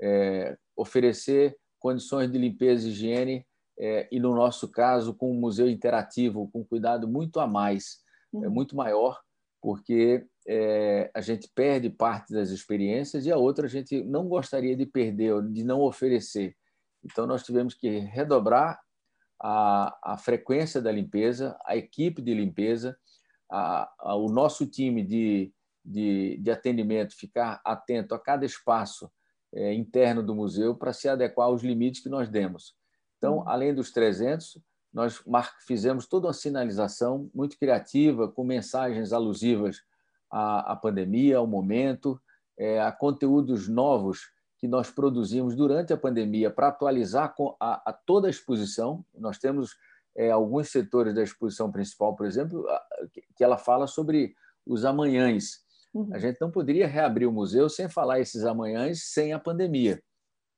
é, 0.00 0.56
oferecer 0.76 1.56
condições 1.78 2.30
de 2.30 2.38
limpeza 2.38 2.86
e 2.86 2.90
higiene, 2.90 3.46
é, 3.78 4.08
e 4.10 4.18
no 4.18 4.34
nosso 4.34 4.70
caso, 4.70 5.14
com 5.14 5.30
um 5.30 5.38
museu 5.38 5.68
interativo, 5.68 6.48
com 6.52 6.64
cuidado 6.64 7.06
muito 7.06 7.40
a 7.40 7.46
mais, 7.46 7.98
é 8.32 8.36
uhum. 8.38 8.44
é 8.44 8.48
muito 8.48 8.74
maior, 8.74 9.20
porque 9.60 10.26
é, 10.46 11.10
a 11.14 11.20
gente 11.20 11.50
perde 11.54 11.90
parte 11.90 12.32
das 12.32 12.50
experiências 12.50 13.26
e 13.26 13.32
a 13.32 13.36
outra 13.36 13.66
a 13.66 13.68
gente 13.68 14.02
não 14.04 14.28
gostaria 14.28 14.76
de 14.76 14.86
perder, 14.86 15.42
de 15.50 15.64
não 15.64 15.80
oferecer. 15.80 16.56
Então, 17.04 17.26
nós 17.26 17.42
tivemos 17.42 17.74
que 17.74 17.98
redobrar 17.98 18.80
a, 19.40 19.96
a 20.02 20.18
frequência 20.18 20.80
da 20.80 20.90
limpeza, 20.90 21.56
a 21.64 21.76
equipe 21.76 22.22
de 22.22 22.34
limpeza, 22.34 22.96
a, 23.50 23.90
a, 23.98 24.16
o 24.16 24.28
nosso 24.28 24.66
time 24.66 25.02
de, 25.02 25.52
de, 25.84 26.38
de, 26.38 26.50
atendimento 26.50 27.16
ficar 27.16 27.60
atento 27.64 28.14
a 28.14 28.18
cada 28.18 28.44
espaço 28.44 29.10
é, 29.54 29.72
interno 29.72 30.22
do 30.22 30.34
museu 30.34 30.74
para 30.74 30.92
se 30.92 31.08
adequar 31.08 31.46
aos 31.46 31.62
limites 31.62 32.02
que 32.02 32.08
nós 32.08 32.28
demos. 32.28 32.74
Então, 33.18 33.38
uhum. 33.38 33.48
além 33.48 33.74
dos 33.74 33.90
300, 33.90 34.58
nós 34.92 35.22
fizemos 35.66 36.06
toda 36.06 36.26
uma 36.26 36.32
sinalização 36.32 37.30
muito 37.34 37.58
criativa, 37.58 38.28
com 38.28 38.44
mensagens 38.44 39.12
alusivas 39.12 39.82
à, 40.30 40.72
à 40.72 40.76
pandemia, 40.76 41.38
ao 41.38 41.46
momento, 41.46 42.20
é, 42.58 42.80
a 42.80 42.90
conteúdos 42.90 43.68
novos 43.68 44.30
que 44.58 44.66
nós 44.66 44.90
produzimos 44.90 45.54
durante 45.54 45.92
a 45.92 45.98
pandemia 45.98 46.50
para 46.50 46.68
atualizar 46.68 47.34
a, 47.60 47.90
a, 47.90 47.92
toda 47.92 48.26
a 48.26 48.30
exposição. 48.30 49.04
Nós 49.14 49.38
temos 49.38 49.76
é, 50.16 50.30
alguns 50.30 50.70
setores 50.70 51.14
da 51.14 51.22
exposição 51.22 51.70
principal, 51.70 52.16
por 52.16 52.26
exemplo, 52.26 52.66
que 53.36 53.44
ela 53.44 53.58
fala 53.58 53.86
sobre 53.86 54.34
os 54.64 54.84
amanhãs. 54.84 55.64
Uhum. 55.92 56.08
A 56.12 56.18
gente 56.18 56.40
não 56.40 56.50
poderia 56.50 56.86
reabrir 56.86 57.26
o 57.26 57.32
museu 57.32 57.68
sem 57.68 57.88
falar 57.88 58.20
esses 58.20 58.44
amanhãs 58.44 59.02
sem 59.12 59.32
a 59.32 59.38
pandemia. 59.38 60.02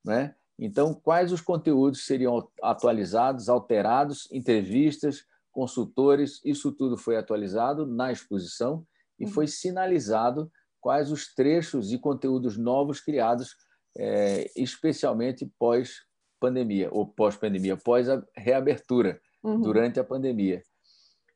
Né? 0.03 0.33
Então, 0.61 0.93
quais 0.93 1.31
os 1.31 1.39
conteúdos 1.39 2.05
seriam 2.05 2.45
atualizados, 2.61 3.47
alterados, 3.47 4.27
entrevistas, 4.29 5.23
consultores, 5.51 6.41
isso 6.43 6.71
tudo 6.71 6.97
foi 6.97 7.15
atualizado 7.15 7.87
na 7.87 8.11
exposição 8.11 8.85
e 9.17 9.25
foi 9.25 9.45
uhum. 9.45 9.51
sinalizado 9.51 10.51
quais 10.81 11.11
os 11.11 11.33
trechos 11.33 11.93
e 11.93 11.97
conteúdos 11.97 12.57
novos 12.57 12.99
criados, 12.99 13.55
é, 13.97 14.49
especialmente 14.55 15.49
pós-pandemia, 15.57 16.89
ou 16.91 17.07
pós-pandemia, 17.07 17.77
pós 17.77 18.09
a 18.09 18.21
reabertura, 18.35 19.19
uhum. 19.41 19.61
durante 19.61 19.97
a 19.97 20.03
pandemia. 20.03 20.61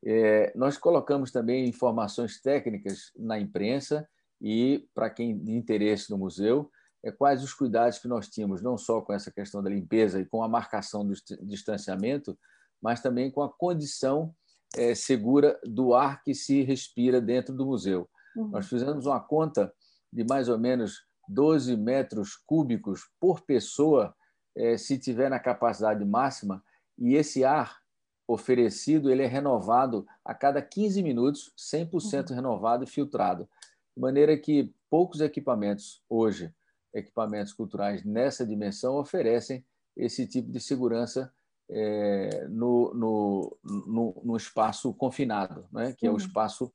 É, 0.06 0.51
nós 0.53 0.77
colocamos 0.77 1.32
também 1.32 1.65
informações 1.65 2.42
técnicas 2.42 3.12
na 3.15 3.39
imprensa 3.39 4.08
e, 4.42 4.86
para 4.94 5.10
quem 5.10 5.38
de 5.38 5.53
interesse 5.53 6.12
no 6.12 6.18
museu, 6.18 6.70
quais 7.12 7.43
os 7.43 7.53
cuidados 7.53 8.00
que 8.00 8.07
nós 8.07 8.29
tínhamos, 8.29 8.62
não 8.62 8.77
só 8.77 9.01
com 9.01 9.13
essa 9.13 9.29
questão 9.29 9.62
da 9.62 9.69
limpeza 9.69 10.19
e 10.19 10.25
com 10.25 10.41
a 10.41 10.48
marcação 10.48 11.05
do 11.05 11.13
distanciamento, 11.41 12.38
mas 12.81 13.01
também 13.01 13.29
com 13.29 13.41
a 13.41 13.50
condição 13.50 14.33
é, 14.75 14.95
segura 14.95 15.60
do 15.65 15.93
ar 15.93 16.24
que 16.24 16.33
se 16.33 16.63
respira 16.63 17.22
dentro 17.22 17.53
do 17.53 17.65
museu. 17.65 18.10
Uhum. 18.36 18.48
Nós 18.48 18.67
fizemos 18.67 19.05
uma 19.05 19.19
conta 19.19 19.74
de 20.12 20.24
mais 20.24 20.50
ou 20.50 20.57
menos 20.57 21.05
12 21.27 21.75
metros 21.77 22.36
cúbicos 22.36 23.10
por 23.19 23.41
pessoa, 23.41 24.15
é, 24.55 24.77
se 24.77 24.98
tiver 24.98 25.29
na 25.29 25.39
capacidade 25.39 26.03
máxima, 26.05 26.63
e 26.98 27.15
esse 27.15 27.43
ar 27.43 27.79
oferecido 28.27 29.12
ele 29.12 29.24
é 29.24 29.27
renovado 29.27 30.05
a 30.24 30.33
cada 30.33 30.62
15 30.62 31.03
minutos, 31.03 31.53
100% 31.57 32.29
uhum. 32.29 32.36
renovado 32.36 32.83
e 32.83 32.88
filtrado. 32.88 33.48
De 33.95 34.01
maneira 34.01 34.38
que 34.38 34.74
poucos 34.89 35.22
equipamentos 35.22 36.01
hoje 36.10 36.53
equipamentos 36.93 37.53
culturais 37.53 38.03
nessa 38.03 38.45
dimensão 38.45 38.95
oferecem 38.95 39.65
esse 39.95 40.27
tipo 40.27 40.51
de 40.51 40.59
segurança 40.59 41.31
é, 41.69 42.47
no, 42.50 42.93
no, 42.93 43.57
no, 43.63 44.21
no, 44.23 44.38
espaço 44.38 44.93
confinado, 44.93 45.65
né? 45.71 45.93
que 45.97 46.05
é 46.05 46.09
o 46.09 46.13
uhum. 46.13 46.17
espaço 46.17 46.71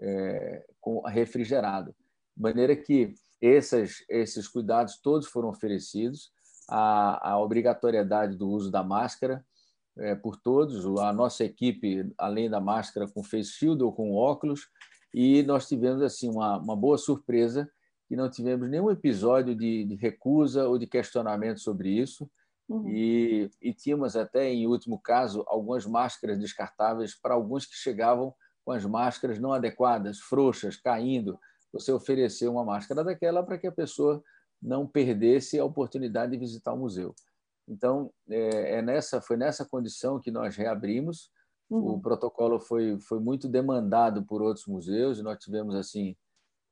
é, 0.00 0.66
com, 0.80 1.00
refrigerado. 1.02 1.94
De 2.36 2.42
maneira 2.42 2.74
que 2.74 3.14
esses, 3.40 4.04
esses 4.08 4.48
cuidados 4.48 5.00
todos 5.00 5.26
foram 5.28 5.48
oferecidos, 5.48 6.32
a, 6.68 7.32
a 7.32 7.38
obrigatoriedade 7.38 8.36
do 8.36 8.48
uso 8.48 8.70
da 8.70 8.82
máscara 8.82 9.44
é, 9.98 10.14
por 10.14 10.36
todos, 10.36 10.86
a 11.00 11.12
nossa 11.12 11.44
equipe, 11.44 12.10
além 12.16 12.48
da 12.48 12.60
máscara, 12.60 13.08
com 13.08 13.22
face 13.22 13.50
shield 13.50 13.82
ou 13.82 13.92
com 13.92 14.14
óculos, 14.14 14.68
e 15.12 15.42
nós 15.42 15.66
tivemos 15.66 16.02
assim 16.02 16.30
uma, 16.30 16.58
uma 16.58 16.76
boa 16.76 16.96
surpresa 16.96 17.68
que 18.10 18.16
não 18.16 18.28
tivemos 18.28 18.68
nenhum 18.68 18.90
episódio 18.90 19.54
de, 19.54 19.84
de 19.84 19.94
recusa 19.94 20.66
ou 20.66 20.76
de 20.76 20.84
questionamento 20.84 21.60
sobre 21.60 21.90
isso. 21.90 22.28
Uhum. 22.68 22.88
E, 22.88 23.48
e 23.62 23.72
tínhamos 23.72 24.16
até, 24.16 24.52
em 24.52 24.66
último 24.66 24.98
caso, 25.00 25.44
algumas 25.46 25.86
máscaras 25.86 26.36
descartáveis 26.36 27.14
para 27.14 27.34
alguns 27.34 27.66
que 27.66 27.76
chegavam 27.76 28.34
com 28.64 28.72
as 28.72 28.84
máscaras 28.84 29.38
não 29.38 29.52
adequadas, 29.52 30.18
frouxas, 30.18 30.76
caindo. 30.76 31.38
Você 31.72 31.92
ofereceu 31.92 32.50
uma 32.50 32.64
máscara 32.64 33.04
daquela 33.04 33.44
para 33.44 33.56
que 33.56 33.68
a 33.68 33.72
pessoa 33.72 34.20
não 34.60 34.88
perdesse 34.88 35.60
a 35.60 35.64
oportunidade 35.64 36.32
de 36.32 36.38
visitar 36.38 36.72
o 36.72 36.78
museu. 36.78 37.14
Então, 37.68 38.12
é, 38.28 38.78
é 38.78 38.82
nessa, 38.82 39.20
foi 39.20 39.36
nessa 39.36 39.64
condição 39.64 40.18
que 40.18 40.32
nós 40.32 40.56
reabrimos. 40.56 41.30
Uhum. 41.70 41.90
O 41.90 42.00
protocolo 42.00 42.58
foi, 42.58 42.98
foi 42.98 43.20
muito 43.20 43.48
demandado 43.48 44.24
por 44.24 44.42
outros 44.42 44.66
museus 44.66 45.20
e 45.20 45.22
nós 45.22 45.38
tivemos 45.38 45.76
assim 45.76 46.16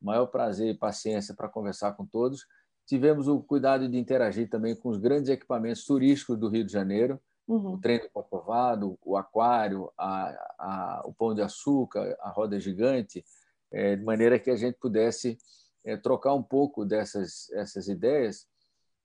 maior 0.01 0.27
prazer 0.27 0.75
e 0.75 0.79
paciência 0.79 1.35
para 1.35 1.49
conversar 1.49 1.93
com 1.93 2.07
todos. 2.07 2.47
Tivemos 2.87 3.29
o 3.29 3.41
cuidado 3.41 3.89
de 3.89 3.99
interagir 3.99 4.49
também 4.49 4.75
com 4.75 4.89
os 4.89 4.99
grandes 4.99 5.29
equipamentos 5.29 5.85
turísticos 5.85 6.39
do 6.39 6.49
Rio 6.49 6.65
de 6.65 6.73
Janeiro, 6.73 7.21
uhum. 7.47 7.75
o 7.75 7.79
trem 7.79 7.99
do 8.01 8.09
Corcovado, 8.11 8.99
o 9.05 9.17
aquário, 9.17 9.91
a, 9.99 10.55
a, 10.59 11.03
o 11.05 11.13
pão 11.13 11.35
de 11.35 11.43
açúcar, 11.43 12.17
a 12.21 12.31
roda 12.31 12.59
gigante, 12.59 13.25
é, 13.71 13.97
de 13.97 14.05
maneira 14.05 14.39
que 14.39 14.51
a 14.51 14.57
gente 14.57 14.79
pudesse 14.79 15.37
é, 15.85 15.97
trocar 15.97 16.35
um 16.35 16.43
pouco 16.43 16.85
dessas 16.85 17.51
essas 17.53 17.89
ideias 17.89 18.47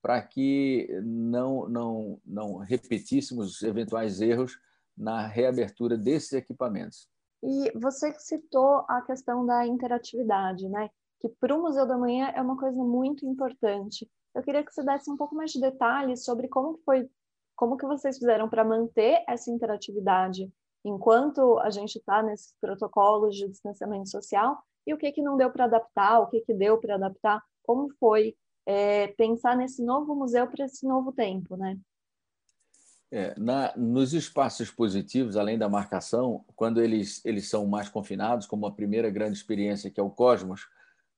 para 0.02 0.22
que 0.22 0.90
não, 1.02 1.68
não, 1.70 2.22
não 2.26 2.58
repetíssemos 2.58 3.64
eventuais 3.64 4.20
erros 4.20 4.60
na 4.98 5.26
reabertura 5.26 5.98
desses 5.98 6.34
equipamentos. 6.34 7.08
E 7.44 7.78
você 7.78 8.14
citou 8.20 8.86
a 8.88 9.02
questão 9.02 9.46
da 9.46 9.68
interatividade, 9.68 10.70
né? 10.70 10.90
Que 11.20 11.28
para 11.28 11.54
o 11.54 11.62
Museu 11.62 11.86
da 11.86 11.98
Manhã 11.98 12.32
é 12.34 12.42
uma 12.42 12.58
coisa 12.58 12.82
muito 12.82 13.26
importante. 13.26 14.10
Eu 14.34 14.42
queria 14.42 14.64
que 14.64 14.74
você 14.74 14.82
desse 14.84 15.12
um 15.12 15.18
pouco 15.18 15.36
mais 15.36 15.52
de 15.52 15.60
detalhes 15.60 16.24
sobre 16.24 16.48
como 16.48 16.80
foi, 16.86 17.10
como 17.56 17.76
que 17.76 17.86
vocês 17.86 18.18
fizeram 18.18 18.50
para 18.50 18.64
manter 18.64 19.24
essa 19.28 19.52
interatividade 19.52 20.50
enquanto 20.86 21.60
a 21.60 21.70
gente 21.70 21.98
está 21.98 22.24
nesses 22.24 22.56
protocolos 22.60 23.36
de 23.36 23.48
distanciamento 23.50 24.10
social 24.10 24.58
e 24.88 24.94
o 24.94 24.98
que 24.98 25.12
que 25.12 25.22
não 25.22 25.38
deu 25.38 25.52
para 25.52 25.66
adaptar, 25.66 26.20
o 26.20 26.28
que 26.28 26.42
que 26.42 26.54
deu 26.54 26.78
para 26.80 26.96
adaptar, 26.96 27.42
como 27.64 27.90
foi 28.00 28.36
é, 28.66 29.08
pensar 29.08 29.56
nesse 29.56 29.84
novo 29.84 30.16
museu 30.16 30.48
para 30.48 30.66
esse 30.66 30.86
novo 30.88 31.12
tempo, 31.12 31.56
né? 31.56 31.78
É, 33.16 33.40
na, 33.40 33.72
nos 33.78 34.12
espaços 34.12 34.72
positivos, 34.72 35.38
além 35.38 35.56
da 35.56 35.70
marcação, 35.70 36.44
quando 36.56 36.82
eles, 36.82 37.24
eles 37.24 37.48
são 37.48 37.68
mais 37.68 37.88
confinados, 37.88 38.48
como 38.48 38.66
a 38.66 38.72
primeira 38.72 39.08
grande 39.12 39.38
experiência, 39.38 39.92
que 39.92 40.00
é 40.00 40.04
o 40.04 40.10
Cosmos, 40.10 40.68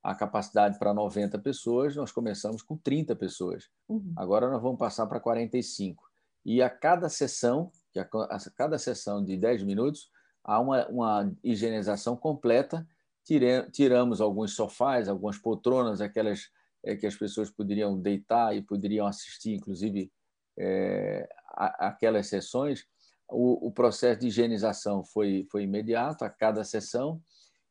a 0.03 0.13
capacidade 0.13 0.77
para 0.77 0.93
90 0.93 1.39
pessoas, 1.39 1.95
nós 1.95 2.11
começamos 2.11 2.61
com 2.61 2.75
30 2.75 3.15
pessoas. 3.15 3.69
Uhum. 3.87 4.11
Agora 4.17 4.49
nós 4.49 4.61
vamos 4.61 4.77
passar 4.77 5.07
para 5.07 5.21
45. 5.21 6.03
E 6.43 6.61
a 6.61 6.69
cada 6.69 7.07
sessão, 7.07 7.71
que 7.93 7.99
a, 7.99 8.03
a 8.03 8.39
cada 8.53 8.77
sessão 8.77 9.23
de 9.23 9.37
10 9.37 9.63
minutos, 9.63 10.11
há 10.43 10.59
uma, 10.59 10.85
uma 10.87 11.33
higienização 11.41 12.17
completa. 12.17 12.85
Tire, 13.23 13.71
tiramos 13.71 14.19
alguns 14.19 14.53
sofás, 14.53 15.07
algumas 15.07 15.37
poltronas, 15.37 16.01
aquelas 16.01 16.49
é, 16.83 16.97
que 16.97 17.07
as 17.07 17.15
pessoas 17.15 17.49
poderiam 17.49 17.97
deitar 17.97 18.53
e 18.53 18.61
poderiam 18.61 19.07
assistir, 19.07 19.53
inclusive, 19.53 20.11
é, 20.59 21.27
a, 21.55 21.87
aquelas 21.87 22.27
sessões. 22.27 22.85
O, 23.29 23.67
o, 23.67 23.71
processo 23.71 24.19
de 24.19 24.27
higienização 24.27 25.03
foi, 25.03 25.47
foi 25.51 25.63
imediato 25.63 26.23
a 26.23 26.29
cada 26.29 26.63
sessão 26.63 27.19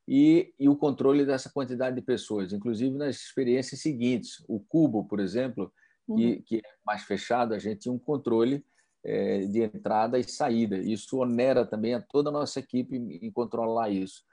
e, 0.07 0.53
e, 0.59 0.69
o 0.69 0.77
controle 0.77 1.25
dessa 1.25 1.49
quantidade 1.49 1.95
de 1.95 2.03
pessoas, 2.03 2.53
inclusive 2.53 2.97
nas 2.97 3.17
experiências 3.17 3.81
seguintes. 3.81 4.45
O 4.49 4.59
cubo, 4.61 5.05
por 5.05 5.21
exemplo, 5.21 5.73
uhum. 6.09 6.17
que, 6.17 6.43
que, 6.43 6.57
é 6.57 6.71
mais 6.85 7.03
fechado, 7.03 7.55
a 7.55 7.59
gente 7.59 7.81
tinha 7.81 7.93
um 7.93 7.99
controle 7.99 8.65
é, 9.05 9.47
de 9.47 9.63
entrada 9.63 10.19
e 10.19 10.25
saída. 10.25 10.77
Isso 10.77 11.19
onera 11.19 11.65
também 11.65 11.95
a 11.95 12.01
toda 12.01 12.31
a 12.31 12.33
nossa 12.33 12.59
equipe 12.59 12.97
em 12.97 13.31
controlar 13.31 13.91
isso. 13.91 14.25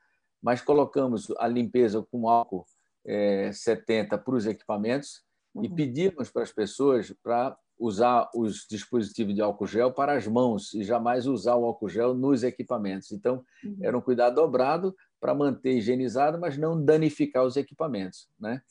Mas 0.41 0.61
colocamos 0.61 1.31
a 1.37 1.47
limpeza 1.47 2.05
com 2.11 2.27
álcool 2.27 2.65
é, 3.05 3.51
70 3.51 4.17
para 4.17 4.35
os 4.35 4.45
equipamentos 4.45 5.21
uhum. 5.53 5.65
e 5.65 5.69
pedimos 5.69 6.29
para 6.29 6.43
as 6.43 6.51
pessoas 6.51 7.13
para 7.23 7.57
usar 7.81 8.29
os 8.35 8.67
dispositivos 8.69 9.33
de 9.33 9.41
álcool 9.41 9.65
gel 9.65 9.91
para 9.91 10.13
as 10.13 10.27
mãos 10.27 10.71
e 10.75 10.83
jamais 10.83 11.25
usar 11.25 11.55
o 11.55 11.65
álcool 11.65 11.89
gel 11.89 12.13
nos 12.13 12.43
equipamentos. 12.43 13.11
Então, 13.11 13.43
uhum. 13.63 13.77
era 13.81 13.97
um 13.97 14.01
cuidado 14.01 14.35
dobrado 14.35 14.95
para 15.19 15.33
manter 15.33 15.77
higienizado, 15.77 16.39
mas 16.39 16.59
não 16.59 16.79
danificar 16.79 17.43
os 17.43 17.57
equipamentos. 17.57 18.29
Né? 18.39 18.61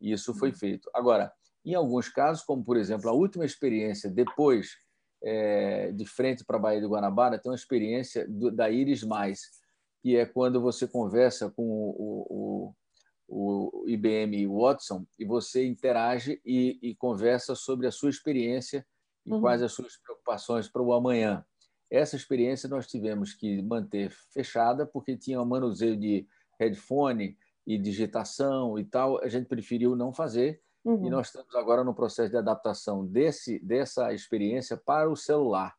Isso 0.00 0.34
foi 0.34 0.48
uhum. 0.48 0.56
feito. 0.56 0.90
Agora, 0.92 1.32
em 1.64 1.74
alguns 1.74 2.08
casos, 2.08 2.42
como 2.42 2.64
por 2.64 2.76
exemplo 2.76 3.08
a 3.08 3.12
última 3.12 3.44
experiência 3.44 4.10
depois 4.10 4.76
é, 5.22 5.92
de 5.92 6.04
frente 6.04 6.44
para 6.44 6.56
a 6.56 6.60
Baía 6.60 6.80
do 6.80 6.88
Guanabara, 6.88 7.38
tem 7.38 7.50
uma 7.50 7.56
experiência 7.56 8.26
do, 8.28 8.50
da 8.50 8.68
Iris 8.68 9.04
Mais, 9.04 9.42
que 10.02 10.16
é 10.16 10.26
quando 10.26 10.60
você 10.60 10.88
conversa 10.88 11.50
com 11.50 11.62
o, 11.62 12.26
o, 12.28 12.74
o 13.28 13.84
IBM 13.86 14.46
Watson 14.46 15.04
e 15.18 15.24
você 15.24 15.66
interage 15.66 16.40
e, 16.44 16.78
e, 16.82 16.94
conversa 16.94 17.54
sobre 17.54 17.86
a 17.86 17.90
sua 17.90 18.10
experiência 18.10 18.86
e 19.24 19.32
uhum. 19.32 19.40
quais 19.40 19.62
as 19.62 19.72
suas 19.72 19.96
preocupações 19.96 20.68
para 20.68 20.82
o 20.82 20.92
amanhã. 20.92 21.44
Essa 21.90 22.16
experiência 22.16 22.68
nós 22.68 22.86
tivemos 22.86 23.34
que 23.34 23.62
manter 23.62 24.12
fechada 24.30 24.86
porque 24.86 25.16
tinha 25.16 25.40
um 25.40 25.44
manuseio 25.44 25.96
de 25.96 26.26
headphone 26.58 27.36
e 27.66 27.76
digitação 27.76 28.78
e 28.78 28.84
tal, 28.84 29.22
a 29.22 29.28
gente 29.28 29.46
preferiu 29.46 29.96
não 29.96 30.12
fazer 30.12 30.62
Uhum. 30.86 31.04
E 31.04 31.10
nós 31.10 31.26
estamos 31.26 31.52
agora 31.56 31.82
no 31.82 31.92
processo 31.92 32.30
de 32.30 32.36
adaptação 32.36 33.04
desse, 33.04 33.58
dessa 33.58 34.14
experiência 34.14 34.76
para 34.76 35.10
o 35.10 35.16
celular. 35.16 35.74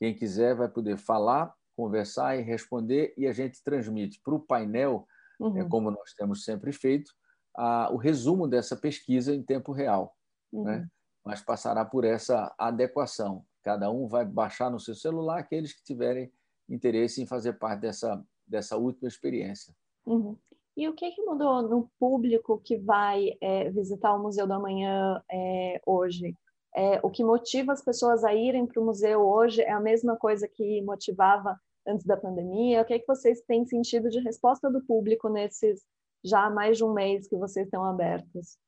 Quem 0.00 0.12
quiser 0.12 0.56
vai 0.56 0.68
poder 0.68 0.98
falar, 0.98 1.54
conversar 1.76 2.36
e 2.36 2.42
responder, 2.42 3.14
e 3.16 3.28
a 3.28 3.32
gente 3.32 3.62
transmite 3.62 4.20
para 4.20 4.34
o 4.34 4.40
painel, 4.40 5.06
uhum. 5.38 5.58
é, 5.58 5.68
como 5.68 5.90
nós 5.90 6.12
temos 6.14 6.44
sempre 6.44 6.72
feito, 6.72 7.12
a, 7.56 7.90
o 7.92 7.96
resumo 7.96 8.46
dessa 8.46 8.76
pesquisa 8.76 9.34
em 9.34 9.42
tempo 9.42 9.72
real. 9.72 10.14
Uhum. 10.52 10.64
Né? 10.64 10.88
Mas 11.24 11.42
passará 11.42 11.84
por 11.84 12.04
essa 12.04 12.54
adequação. 12.58 13.44
Cada 13.62 13.90
um 13.90 14.06
vai 14.06 14.24
baixar 14.24 14.70
no 14.70 14.80
seu 14.80 14.94
celular 14.94 15.40
aqueles 15.40 15.72
que 15.72 15.82
tiverem 15.82 16.32
interesse 16.68 17.22
em 17.22 17.26
fazer 17.26 17.54
parte 17.54 17.80
dessa, 17.80 18.22
dessa 18.46 18.76
última 18.76 19.08
experiência. 19.08 19.74
Uhum. 20.06 20.36
E 20.76 20.88
o 20.88 20.94
que, 20.94 21.10
que 21.10 21.22
mudou 21.22 21.60
no 21.62 21.90
público 21.98 22.60
que 22.64 22.76
vai 22.76 23.36
é, 23.40 23.68
visitar 23.70 24.14
o 24.14 24.22
Museu 24.22 24.46
do 24.46 24.52
Amanhã 24.52 25.20
é, 25.30 25.80
hoje? 25.84 26.34
É, 26.74 27.00
o 27.02 27.10
que 27.10 27.24
motiva 27.24 27.72
as 27.72 27.82
pessoas 27.82 28.22
a 28.22 28.32
irem 28.32 28.64
para 28.64 28.80
o 28.80 28.84
museu 28.84 29.20
hoje 29.20 29.60
é 29.62 29.72
a 29.72 29.80
mesma 29.80 30.16
coisa 30.16 30.46
que 30.46 30.80
motivava 30.82 31.58
antes 31.88 32.06
da 32.06 32.16
pandemia? 32.16 32.82
O 32.82 32.84
que, 32.84 32.94
é 32.94 32.98
que 32.98 33.06
vocês 33.06 33.40
têm 33.42 33.64
sentido 33.64 34.10
de 34.10 34.20
resposta 34.20 34.70
do 34.70 34.82
público 34.82 35.28
nesses 35.28 35.84
já 36.24 36.50
mais 36.50 36.76
de 36.76 36.84
um 36.84 36.92
mês 36.92 37.28
que 37.28 37.36
vocês 37.36 37.66
estão 37.66 37.84
abertos? 37.84 38.58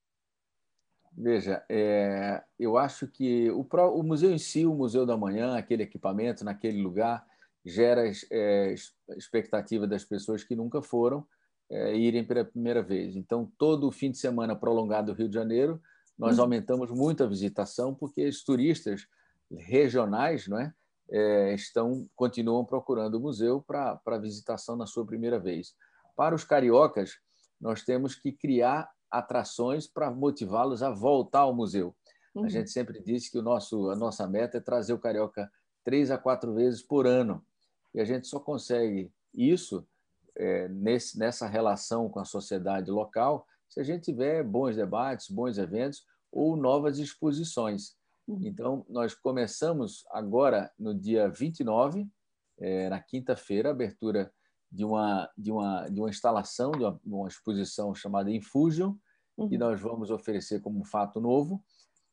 Veja, 1.12 1.64
é, 1.68 2.42
eu 2.58 2.78
acho 2.78 3.06
que 3.08 3.50
o, 3.50 3.66
o, 3.70 4.02
museu 4.02 4.30
em 4.30 4.38
si, 4.38 4.64
o 4.64 4.74
Museu 4.74 5.04
da 5.04 5.16
Manhã, 5.16 5.56
aquele 5.56 5.82
equipamento 5.82 6.44
naquele 6.44 6.80
lugar, 6.80 7.26
gera 7.64 8.10
é, 8.30 8.74
expectativa 9.16 9.86
das 9.86 10.04
pessoas 10.04 10.44
que 10.44 10.56
nunca 10.56 10.80
foram 10.80 11.26
é, 11.68 11.94
irem 11.96 12.24
pela 12.24 12.44
primeira 12.44 12.82
vez. 12.82 13.16
Então, 13.16 13.50
todo 13.58 13.86
o 13.88 13.92
fim 13.92 14.10
de 14.10 14.18
semana 14.18 14.56
prolongado 14.56 15.12
do 15.12 15.18
Rio 15.18 15.28
de 15.28 15.34
Janeiro, 15.34 15.80
nós 16.18 16.36
uhum. 16.36 16.44
aumentamos 16.44 16.90
muito 16.90 17.22
a 17.22 17.26
visitação, 17.26 17.94
porque 17.94 18.26
os 18.26 18.42
turistas 18.42 19.06
regionais 19.50 20.46
não 20.46 20.58
é, 20.58 20.72
é 21.10 21.54
estão 21.54 22.08
continuam 22.14 22.64
procurando 22.64 23.16
o 23.16 23.20
museu 23.20 23.62
para 23.62 24.18
visitação 24.18 24.76
na 24.76 24.86
sua 24.86 25.04
primeira 25.04 25.38
vez. 25.38 25.74
Para 26.16 26.34
os 26.34 26.44
cariocas, 26.44 27.18
nós 27.60 27.82
temos 27.82 28.14
que 28.14 28.32
criar 28.32 28.90
atrações 29.10 29.86
para 29.86 30.10
motivá-los 30.10 30.82
a 30.82 30.90
voltar 30.90 31.40
ao 31.40 31.54
museu. 31.54 31.94
Uhum. 32.34 32.44
A 32.44 32.48
gente 32.48 32.70
sempre 32.70 33.02
diz 33.02 33.28
que 33.28 33.38
o 33.38 33.42
nosso, 33.42 33.90
a 33.90 33.96
nossa 33.96 34.26
meta 34.26 34.58
é 34.58 34.60
trazer 34.60 34.92
o 34.92 34.98
carioca 34.98 35.50
três 35.84 36.10
a 36.10 36.18
quatro 36.18 36.54
vezes 36.54 36.82
por 36.82 37.06
ano. 37.06 37.44
E 37.92 38.00
a 38.00 38.04
gente 38.04 38.28
só 38.28 38.38
consegue 38.38 39.12
isso 39.34 39.86
é, 40.36 40.68
nesse, 40.68 41.18
nessa 41.18 41.46
relação 41.46 42.08
com 42.08 42.20
a 42.20 42.24
sociedade 42.24 42.90
local 42.90 43.46
se 43.68 43.80
a 43.80 43.84
gente 43.84 44.04
tiver 44.04 44.42
bons 44.42 44.74
debates, 44.74 45.30
bons 45.30 45.56
eventos 45.56 46.04
ou 46.30 46.56
novas 46.56 46.98
exposições. 46.98 47.96
Uhum. 48.32 48.40
Então, 48.42 48.86
nós 48.88 49.14
começamos 49.14 50.04
agora, 50.10 50.70
no 50.78 50.94
dia 50.94 51.28
29, 51.28 52.08
é, 52.58 52.88
na 52.88 53.00
quinta-feira, 53.00 53.70
a 53.70 53.72
abertura 53.72 54.32
de 54.70 54.84
uma, 54.84 55.28
de, 55.36 55.50
uma, 55.50 55.88
de 55.88 56.00
uma 56.00 56.08
instalação, 56.08 56.70
de 56.72 56.84
uma, 56.84 57.00
uma 57.04 57.28
exposição 57.28 57.94
chamada 57.94 58.30
Infusion, 58.30 58.94
uhum. 59.36 59.48
que 59.48 59.58
nós 59.58 59.80
vamos 59.80 60.10
oferecer 60.10 60.60
como 60.60 60.84
fato 60.84 61.20
novo. 61.20 61.62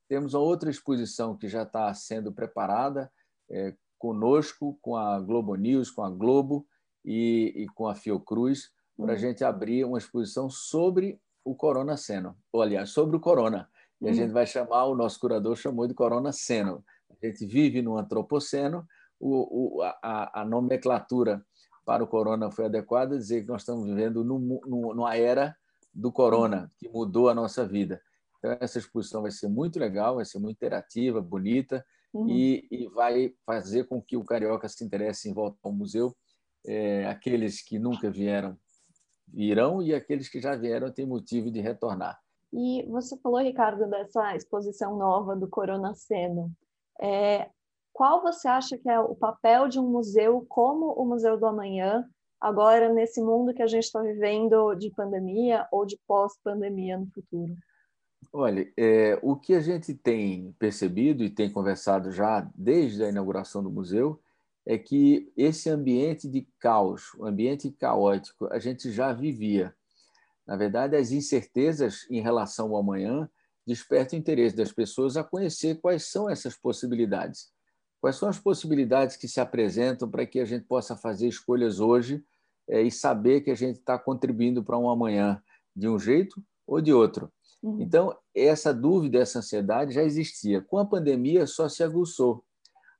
Temos 0.07 0.33
uma 0.33 0.43
outra 0.43 0.69
exposição 0.69 1.37
que 1.37 1.47
já 1.47 1.63
está 1.63 1.93
sendo 1.93 2.31
preparada 2.31 3.11
é, 3.49 3.75
conosco, 3.99 4.77
com 4.81 4.95
a 4.95 5.19
Globo 5.19 5.55
News, 5.55 5.91
com 5.91 6.03
a 6.03 6.09
Globo, 6.09 6.67
e, 7.07 7.53
e 7.55 7.67
com 7.69 7.87
a 7.87 7.95
Fiocruz 7.95 8.69
para 8.97 9.13
a 9.13 9.15
uhum. 9.15 9.19
gente 9.19 9.43
abrir 9.43 9.85
uma 9.85 9.97
exposição 9.97 10.49
sobre 10.49 11.21
o 11.45 11.55
Corona 11.55 11.95
Seno, 11.95 12.35
ou 12.51 12.61
aliás, 12.61 12.89
sobre 12.89 13.15
o 13.15 13.19
Corona. 13.19 13.69
E 14.01 14.05
a 14.05 14.09
uhum. 14.09 14.13
gente 14.13 14.31
vai 14.31 14.45
chamar, 14.45 14.85
o 14.85 14.95
nosso 14.95 15.19
curador 15.19 15.55
chamou 15.55 15.87
de 15.87 15.93
Corona 15.93 16.31
Seno. 16.31 16.83
A 17.09 17.25
gente 17.25 17.45
vive 17.45 17.81
no 17.81 17.97
antropoceno, 17.97 18.85
o, 19.19 19.79
o, 19.79 19.81
a, 19.81 20.41
a, 20.41 20.45
nomenclatura 20.45 21.43
para 21.83 22.03
o 22.03 22.07
Corona 22.07 22.51
foi 22.51 22.65
adequada, 22.65 23.17
dizer 23.17 23.41
que 23.41 23.47
nós 23.47 23.61
estamos 23.61 23.85
vivendo 23.85 24.23
no, 24.23 24.37
no, 24.37 24.93
numa 24.93 25.15
era 25.15 25.55
do 25.93 26.11
Corona, 26.11 26.71
que 26.77 26.87
mudou 26.87 27.29
a 27.29 27.33
nossa 27.33 27.65
vida. 27.65 27.99
Então, 28.37 28.55
essa 28.59 28.77
exposição 28.77 29.23
vai 29.23 29.31
ser 29.31 29.47
muito 29.47 29.79
legal, 29.79 30.15
vai 30.15 30.25
ser 30.25 30.37
muito 30.37 30.57
interativa, 30.57 31.19
bonita, 31.19 31.83
uhum. 32.13 32.29
e, 32.29 32.67
e 32.69 32.87
vai 32.89 33.33
fazer 33.45 33.85
com 33.85 33.99
que 33.99 34.15
o 34.15 34.23
carioca 34.23 34.69
se 34.69 34.83
interesse 34.83 35.27
em 35.27 35.33
voltar 35.33 35.57
ao 35.63 35.71
museu 35.71 36.15
é, 36.65 37.07
aqueles 37.07 37.61
que 37.63 37.79
nunca 37.79 38.11
vieram 38.11 38.57
irão 39.33 39.81
e 39.81 39.93
aqueles 39.93 40.29
que 40.29 40.39
já 40.39 40.55
vieram 40.55 40.91
têm 40.91 41.05
motivo 41.05 41.51
de 41.51 41.59
retornar. 41.59 42.19
E 42.53 42.85
você 42.89 43.17
falou, 43.17 43.39
Ricardo, 43.39 43.87
dessa 43.87 44.35
exposição 44.35 44.97
nova 44.97 45.35
do 45.35 45.47
Corona 45.47 45.93
Seno. 45.93 46.51
É, 46.99 47.49
qual 47.93 48.21
você 48.21 48.47
acha 48.47 48.77
que 48.77 48.89
é 48.89 48.99
o 48.99 49.15
papel 49.15 49.67
de 49.67 49.79
um 49.79 49.89
museu 49.89 50.45
como 50.47 50.93
o 50.93 51.05
Museu 51.05 51.37
do 51.37 51.45
Amanhã, 51.45 52.07
agora 52.39 52.93
nesse 52.93 53.21
mundo 53.21 53.53
que 53.53 53.61
a 53.61 53.67
gente 53.67 53.85
está 53.85 54.01
vivendo 54.01 54.75
de 54.75 54.91
pandemia 54.91 55.67
ou 55.71 55.85
de 55.85 55.99
pós-pandemia 56.07 56.97
no 56.97 57.07
futuro? 57.07 57.55
Olha, 58.31 58.71
é, 58.77 59.17
o 59.21 59.35
que 59.35 59.53
a 59.53 59.61
gente 59.61 59.93
tem 59.93 60.53
percebido 60.59 61.23
e 61.23 61.29
tem 61.29 61.51
conversado 61.51 62.11
já 62.11 62.47
desde 62.55 63.03
a 63.03 63.09
inauguração 63.09 63.63
do 63.63 63.71
museu 63.71 64.19
é 64.65 64.77
que 64.77 65.31
esse 65.35 65.69
ambiente 65.69 66.27
de 66.27 66.45
caos, 66.59 67.15
ambiente 67.21 67.71
caótico, 67.71 68.47
a 68.51 68.59
gente 68.59 68.91
já 68.91 69.13
vivia. 69.13 69.73
Na 70.47 70.55
verdade, 70.55 70.95
as 70.95 71.11
incertezas 71.11 72.07
em 72.09 72.21
relação 72.21 72.69
ao 72.69 72.77
amanhã 72.77 73.29
despertam 73.65 74.17
o 74.17 74.21
interesse 74.21 74.55
das 74.55 74.71
pessoas 74.71 75.17
a 75.17 75.23
conhecer 75.23 75.81
quais 75.81 76.09
são 76.09 76.29
essas 76.29 76.55
possibilidades. 76.55 77.51
Quais 77.99 78.15
são 78.15 78.29
as 78.29 78.39
possibilidades 78.39 79.17
que 79.17 79.27
se 79.27 79.41
apresentam 79.41 80.09
para 80.09 80.25
que 80.25 80.39
a 80.39 80.45
gente 80.45 80.65
possa 80.65 80.95
fazer 80.95 81.27
escolhas 81.27 81.79
hoje 81.79 82.23
é, 82.69 82.81
e 82.81 82.89
saber 82.89 83.41
que 83.41 83.51
a 83.51 83.55
gente 83.55 83.79
está 83.79 83.99
contribuindo 83.99 84.63
para 84.63 84.77
um 84.77 84.89
amanhã 84.89 85.41
de 85.75 85.89
um 85.89 85.99
jeito 85.99 86.41
ou 86.65 86.79
de 86.79 86.93
outro. 86.93 87.31
Uhum. 87.61 87.81
Então, 87.81 88.15
essa 88.33 88.73
dúvida, 88.73 89.19
essa 89.19 89.39
ansiedade 89.39 89.93
já 89.93 90.03
existia. 90.03 90.61
Com 90.61 90.77
a 90.77 90.85
pandemia, 90.85 91.45
só 91.45 91.67
se 91.67 91.83
aguçou. 91.83 92.43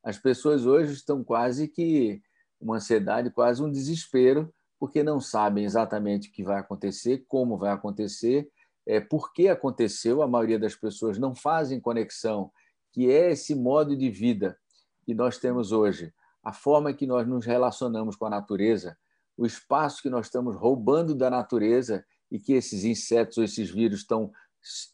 As 0.04 0.18
pessoas 0.18 0.66
hoje 0.66 0.94
estão 0.94 1.24
quase 1.24 1.68
que 1.68 2.22
uma 2.60 2.78
ansiedade, 2.78 3.30
quase 3.30 3.62
um 3.62 3.72
desespero, 3.72 4.54
porque 4.80 5.04
não 5.04 5.20
sabem 5.20 5.66
exatamente 5.66 6.30
o 6.30 6.32
que 6.32 6.44
vai 6.44 6.60
acontecer, 6.60 7.26
como 7.28 7.58
vai 7.58 7.72
acontecer, 7.72 8.50
é, 8.86 9.00
por 9.00 9.34
que 9.34 9.50
aconteceu, 9.50 10.22
a 10.22 10.28
maioria 10.28 10.58
das 10.58 10.76
pessoas 10.76 11.18
não 11.18 11.36
fazem 11.36 11.80
conexão, 11.80 12.52
que 12.94 13.12
é 13.12 13.32
esse 13.32 13.54
modo 13.54 13.96
de 13.96 14.10
vida 14.10 14.58
que 15.06 15.14
nós 15.14 15.38
temos 15.38 15.72
hoje, 15.72 16.14
a 16.44 16.54
forma 16.54 16.94
que 16.94 17.06
nós 17.06 17.28
nos 17.28 17.46
relacionamos 17.46 18.16
com 18.16 18.26
a 18.26 18.30
natureza, 18.30 18.98
o 19.38 19.46
espaço 19.46 20.02
que 20.02 20.10
nós 20.10 20.28
estamos 20.28 20.56
roubando 20.56 21.14
da 21.14 21.30
natureza 21.30 22.06
e 22.32 22.40
que 22.40 22.54
esses 22.54 22.84
insetos 22.84 23.38
ou 23.38 23.44
esses 23.44 23.70
vírus 23.70 24.00
estão 24.00 24.32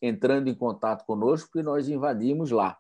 entrando 0.01 0.49
em 0.49 0.55
contato 0.55 1.05
conosco 1.05 1.49
porque 1.49 1.63
nós 1.63 1.87
invadimos 1.87 2.51
lá. 2.51 2.77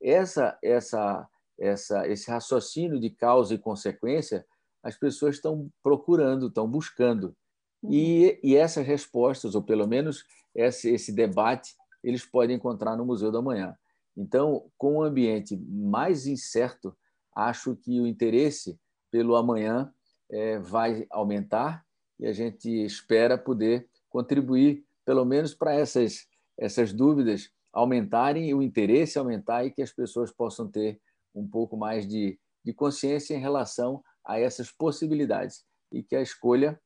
Essa, 0.00 0.58
essa, 0.62 1.26
essa, 1.58 2.06
esse 2.06 2.30
raciocínio 2.30 3.00
de 3.00 3.10
causa 3.10 3.54
e 3.54 3.58
consequência, 3.58 4.44
as 4.86 4.96
pessoas 4.96 5.34
estão 5.34 5.68
procurando, 5.82 6.46
estão 6.46 6.68
buscando. 6.68 7.36
E, 7.82 8.26
uhum. 8.26 8.50
e 8.50 8.56
essas 8.56 8.86
respostas, 8.86 9.56
ou 9.56 9.62
pelo 9.62 9.84
menos 9.88 10.24
esse, 10.54 10.88
esse 10.90 11.12
debate, 11.12 11.74
eles 12.04 12.24
podem 12.24 12.54
encontrar 12.54 12.96
no 12.96 13.04
Museu 13.04 13.32
da 13.32 13.42
Manhã. 13.42 13.76
Então, 14.16 14.70
com 14.78 14.98
um 14.98 15.02
ambiente 15.02 15.56
mais 15.56 16.28
incerto, 16.28 16.96
acho 17.34 17.74
que 17.74 18.00
o 18.00 18.06
interesse 18.06 18.78
pelo 19.10 19.34
amanhã 19.34 19.92
é, 20.30 20.60
vai 20.60 21.04
aumentar 21.10 21.84
e 22.20 22.26
a 22.26 22.32
gente 22.32 22.70
espera 22.84 23.36
poder 23.36 23.88
contribuir, 24.08 24.84
pelo 25.04 25.24
menos 25.24 25.52
para 25.52 25.74
essas, 25.74 26.28
essas 26.56 26.92
dúvidas 26.92 27.50
aumentarem, 27.72 28.54
o 28.54 28.62
interesse 28.62 29.18
aumentar 29.18 29.64
e 29.66 29.72
que 29.72 29.82
as 29.82 29.92
pessoas 29.92 30.30
possam 30.30 30.68
ter 30.68 31.00
um 31.34 31.46
pouco 31.46 31.76
mais 31.76 32.06
de, 32.06 32.38
de 32.64 32.72
consciência 32.72 33.34
em 33.34 33.40
relação 33.40 34.00
a 34.26 34.38
essas 34.40 34.70
possibilidades 34.72 35.64
e 35.92 36.02
que 36.02 36.16
a 36.16 36.20
escolha, 36.20 36.78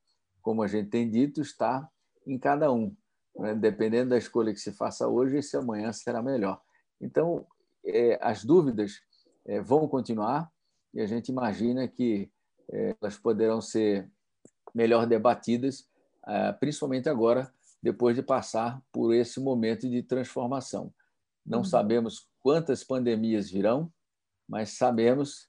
como 0.42 0.62
a 0.62 0.66
gente 0.66 0.90
tem 0.90 1.10
dito, 1.10 1.40
está 1.40 1.88
em 2.26 2.38
cada 2.38 2.70
um. 2.70 2.94
Né? 3.36 3.54
Dependendo 3.54 4.10
da 4.10 4.18
escolha 4.18 4.52
que 4.52 4.60
se 4.60 4.72
faça 4.72 5.08
hoje, 5.08 5.38
esse 5.38 5.56
amanhã 5.56 5.92
será 5.92 6.22
melhor. 6.22 6.60
Então, 7.00 7.46
é, 7.84 8.18
as 8.20 8.44
dúvidas 8.44 9.00
é, 9.46 9.60
vão 9.60 9.88
continuar 9.88 10.52
e 10.92 11.00
a 11.00 11.06
gente 11.06 11.28
imagina 11.28 11.88
que 11.88 12.30
é, 12.70 12.94
elas 13.00 13.16
poderão 13.16 13.60
ser 13.60 14.10
melhor 14.74 15.06
debatidas, 15.06 15.88
principalmente 16.60 17.08
agora, 17.08 17.52
depois 17.82 18.14
de 18.14 18.22
passar 18.22 18.80
por 18.92 19.12
esse 19.12 19.40
momento 19.40 19.90
de 19.90 20.00
transformação. 20.00 20.94
Não 21.44 21.58
uhum. 21.58 21.64
sabemos 21.64 22.28
quantas 22.40 22.84
pandemias 22.84 23.50
virão, 23.50 23.92
mas 24.48 24.76
sabemos 24.76 25.48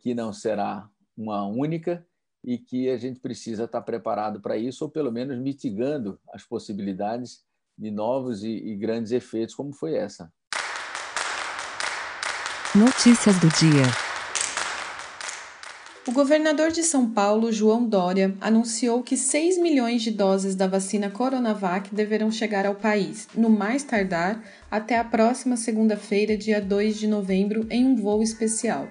que 0.00 0.14
não 0.14 0.32
será 0.32 0.88
uma 1.20 1.46
única 1.46 2.06
e 2.42 2.56
que 2.56 2.88
a 2.88 2.96
gente 2.96 3.20
precisa 3.20 3.64
estar 3.64 3.82
preparado 3.82 4.40
para 4.40 4.56
isso, 4.56 4.84
ou 4.84 4.90
pelo 4.90 5.12
menos 5.12 5.38
mitigando 5.38 6.18
as 6.32 6.44
possibilidades 6.44 7.44
de 7.76 7.90
novos 7.90 8.42
e, 8.42 8.50
e 8.50 8.76
grandes 8.76 9.12
efeitos, 9.12 9.54
como 9.54 9.72
foi 9.72 9.94
essa. 9.94 10.32
Notícias 12.74 13.38
do 13.38 13.48
dia. 13.48 14.10
O 16.08 16.12
governador 16.12 16.70
de 16.70 16.82
São 16.82 17.10
Paulo, 17.10 17.52
João 17.52 17.86
Dória, 17.86 18.34
anunciou 18.40 19.02
que 19.02 19.16
6 19.16 19.58
milhões 19.58 20.02
de 20.02 20.10
doses 20.10 20.56
da 20.56 20.66
vacina 20.66 21.10
Coronavac 21.10 21.94
deverão 21.94 22.32
chegar 22.32 22.64
ao 22.64 22.74
país, 22.74 23.28
no 23.34 23.50
mais 23.50 23.84
tardar, 23.84 24.42
até 24.70 24.96
a 24.98 25.04
próxima 25.04 25.56
segunda-feira, 25.56 26.38
dia 26.38 26.60
2 26.60 26.98
de 26.98 27.06
novembro, 27.06 27.66
em 27.70 27.84
um 27.84 27.94
voo 27.94 28.22
especial. 28.22 28.88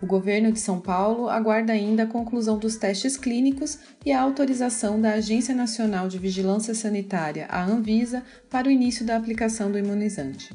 O 0.00 0.06
governo 0.06 0.52
de 0.52 0.60
São 0.60 0.78
Paulo 0.78 1.28
aguarda 1.28 1.72
ainda 1.72 2.02
a 2.02 2.06
conclusão 2.06 2.58
dos 2.58 2.76
testes 2.76 3.16
clínicos 3.16 3.78
e 4.04 4.12
a 4.12 4.20
autorização 4.20 5.00
da 5.00 5.14
Agência 5.14 5.54
Nacional 5.54 6.06
de 6.06 6.18
Vigilância 6.18 6.74
Sanitária, 6.74 7.46
a 7.48 7.64
Anvisa, 7.64 8.22
para 8.50 8.68
o 8.68 8.70
início 8.70 9.06
da 9.06 9.16
aplicação 9.16 9.72
do 9.72 9.78
imunizante. 9.78 10.54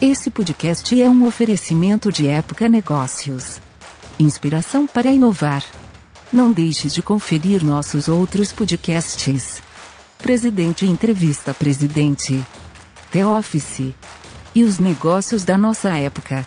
Esse 0.00 0.30
podcast 0.30 1.00
é 1.00 1.08
um 1.08 1.26
oferecimento 1.26 2.10
de 2.10 2.26
Época 2.26 2.68
Negócios. 2.68 3.60
Inspiração 4.18 4.86
para 4.86 5.10
inovar. 5.10 5.64
Não 6.32 6.52
deixe 6.52 6.88
de 6.88 7.02
conferir 7.02 7.64
nossos 7.64 8.08
outros 8.08 8.52
podcasts. 8.52 9.67
Presidente 10.18 10.84
Entrevista 10.84 11.54
Presidente. 11.54 12.44
The 13.12 13.24
Office. 13.24 13.94
E 14.54 14.64
os 14.64 14.78
negócios 14.78 15.44
da 15.44 15.56
nossa 15.56 15.96
época. 15.96 16.46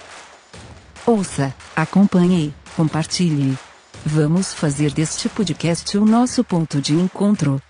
Ouça, 1.05 1.53
acompanhe, 1.75 2.53
compartilhe. 2.75 3.57
Vamos 4.05 4.53
fazer 4.53 4.91
deste 4.91 5.29
podcast 5.29 5.97
o 5.97 6.05
nosso 6.05 6.43
ponto 6.43 6.81
de 6.81 6.93
encontro. 6.93 7.62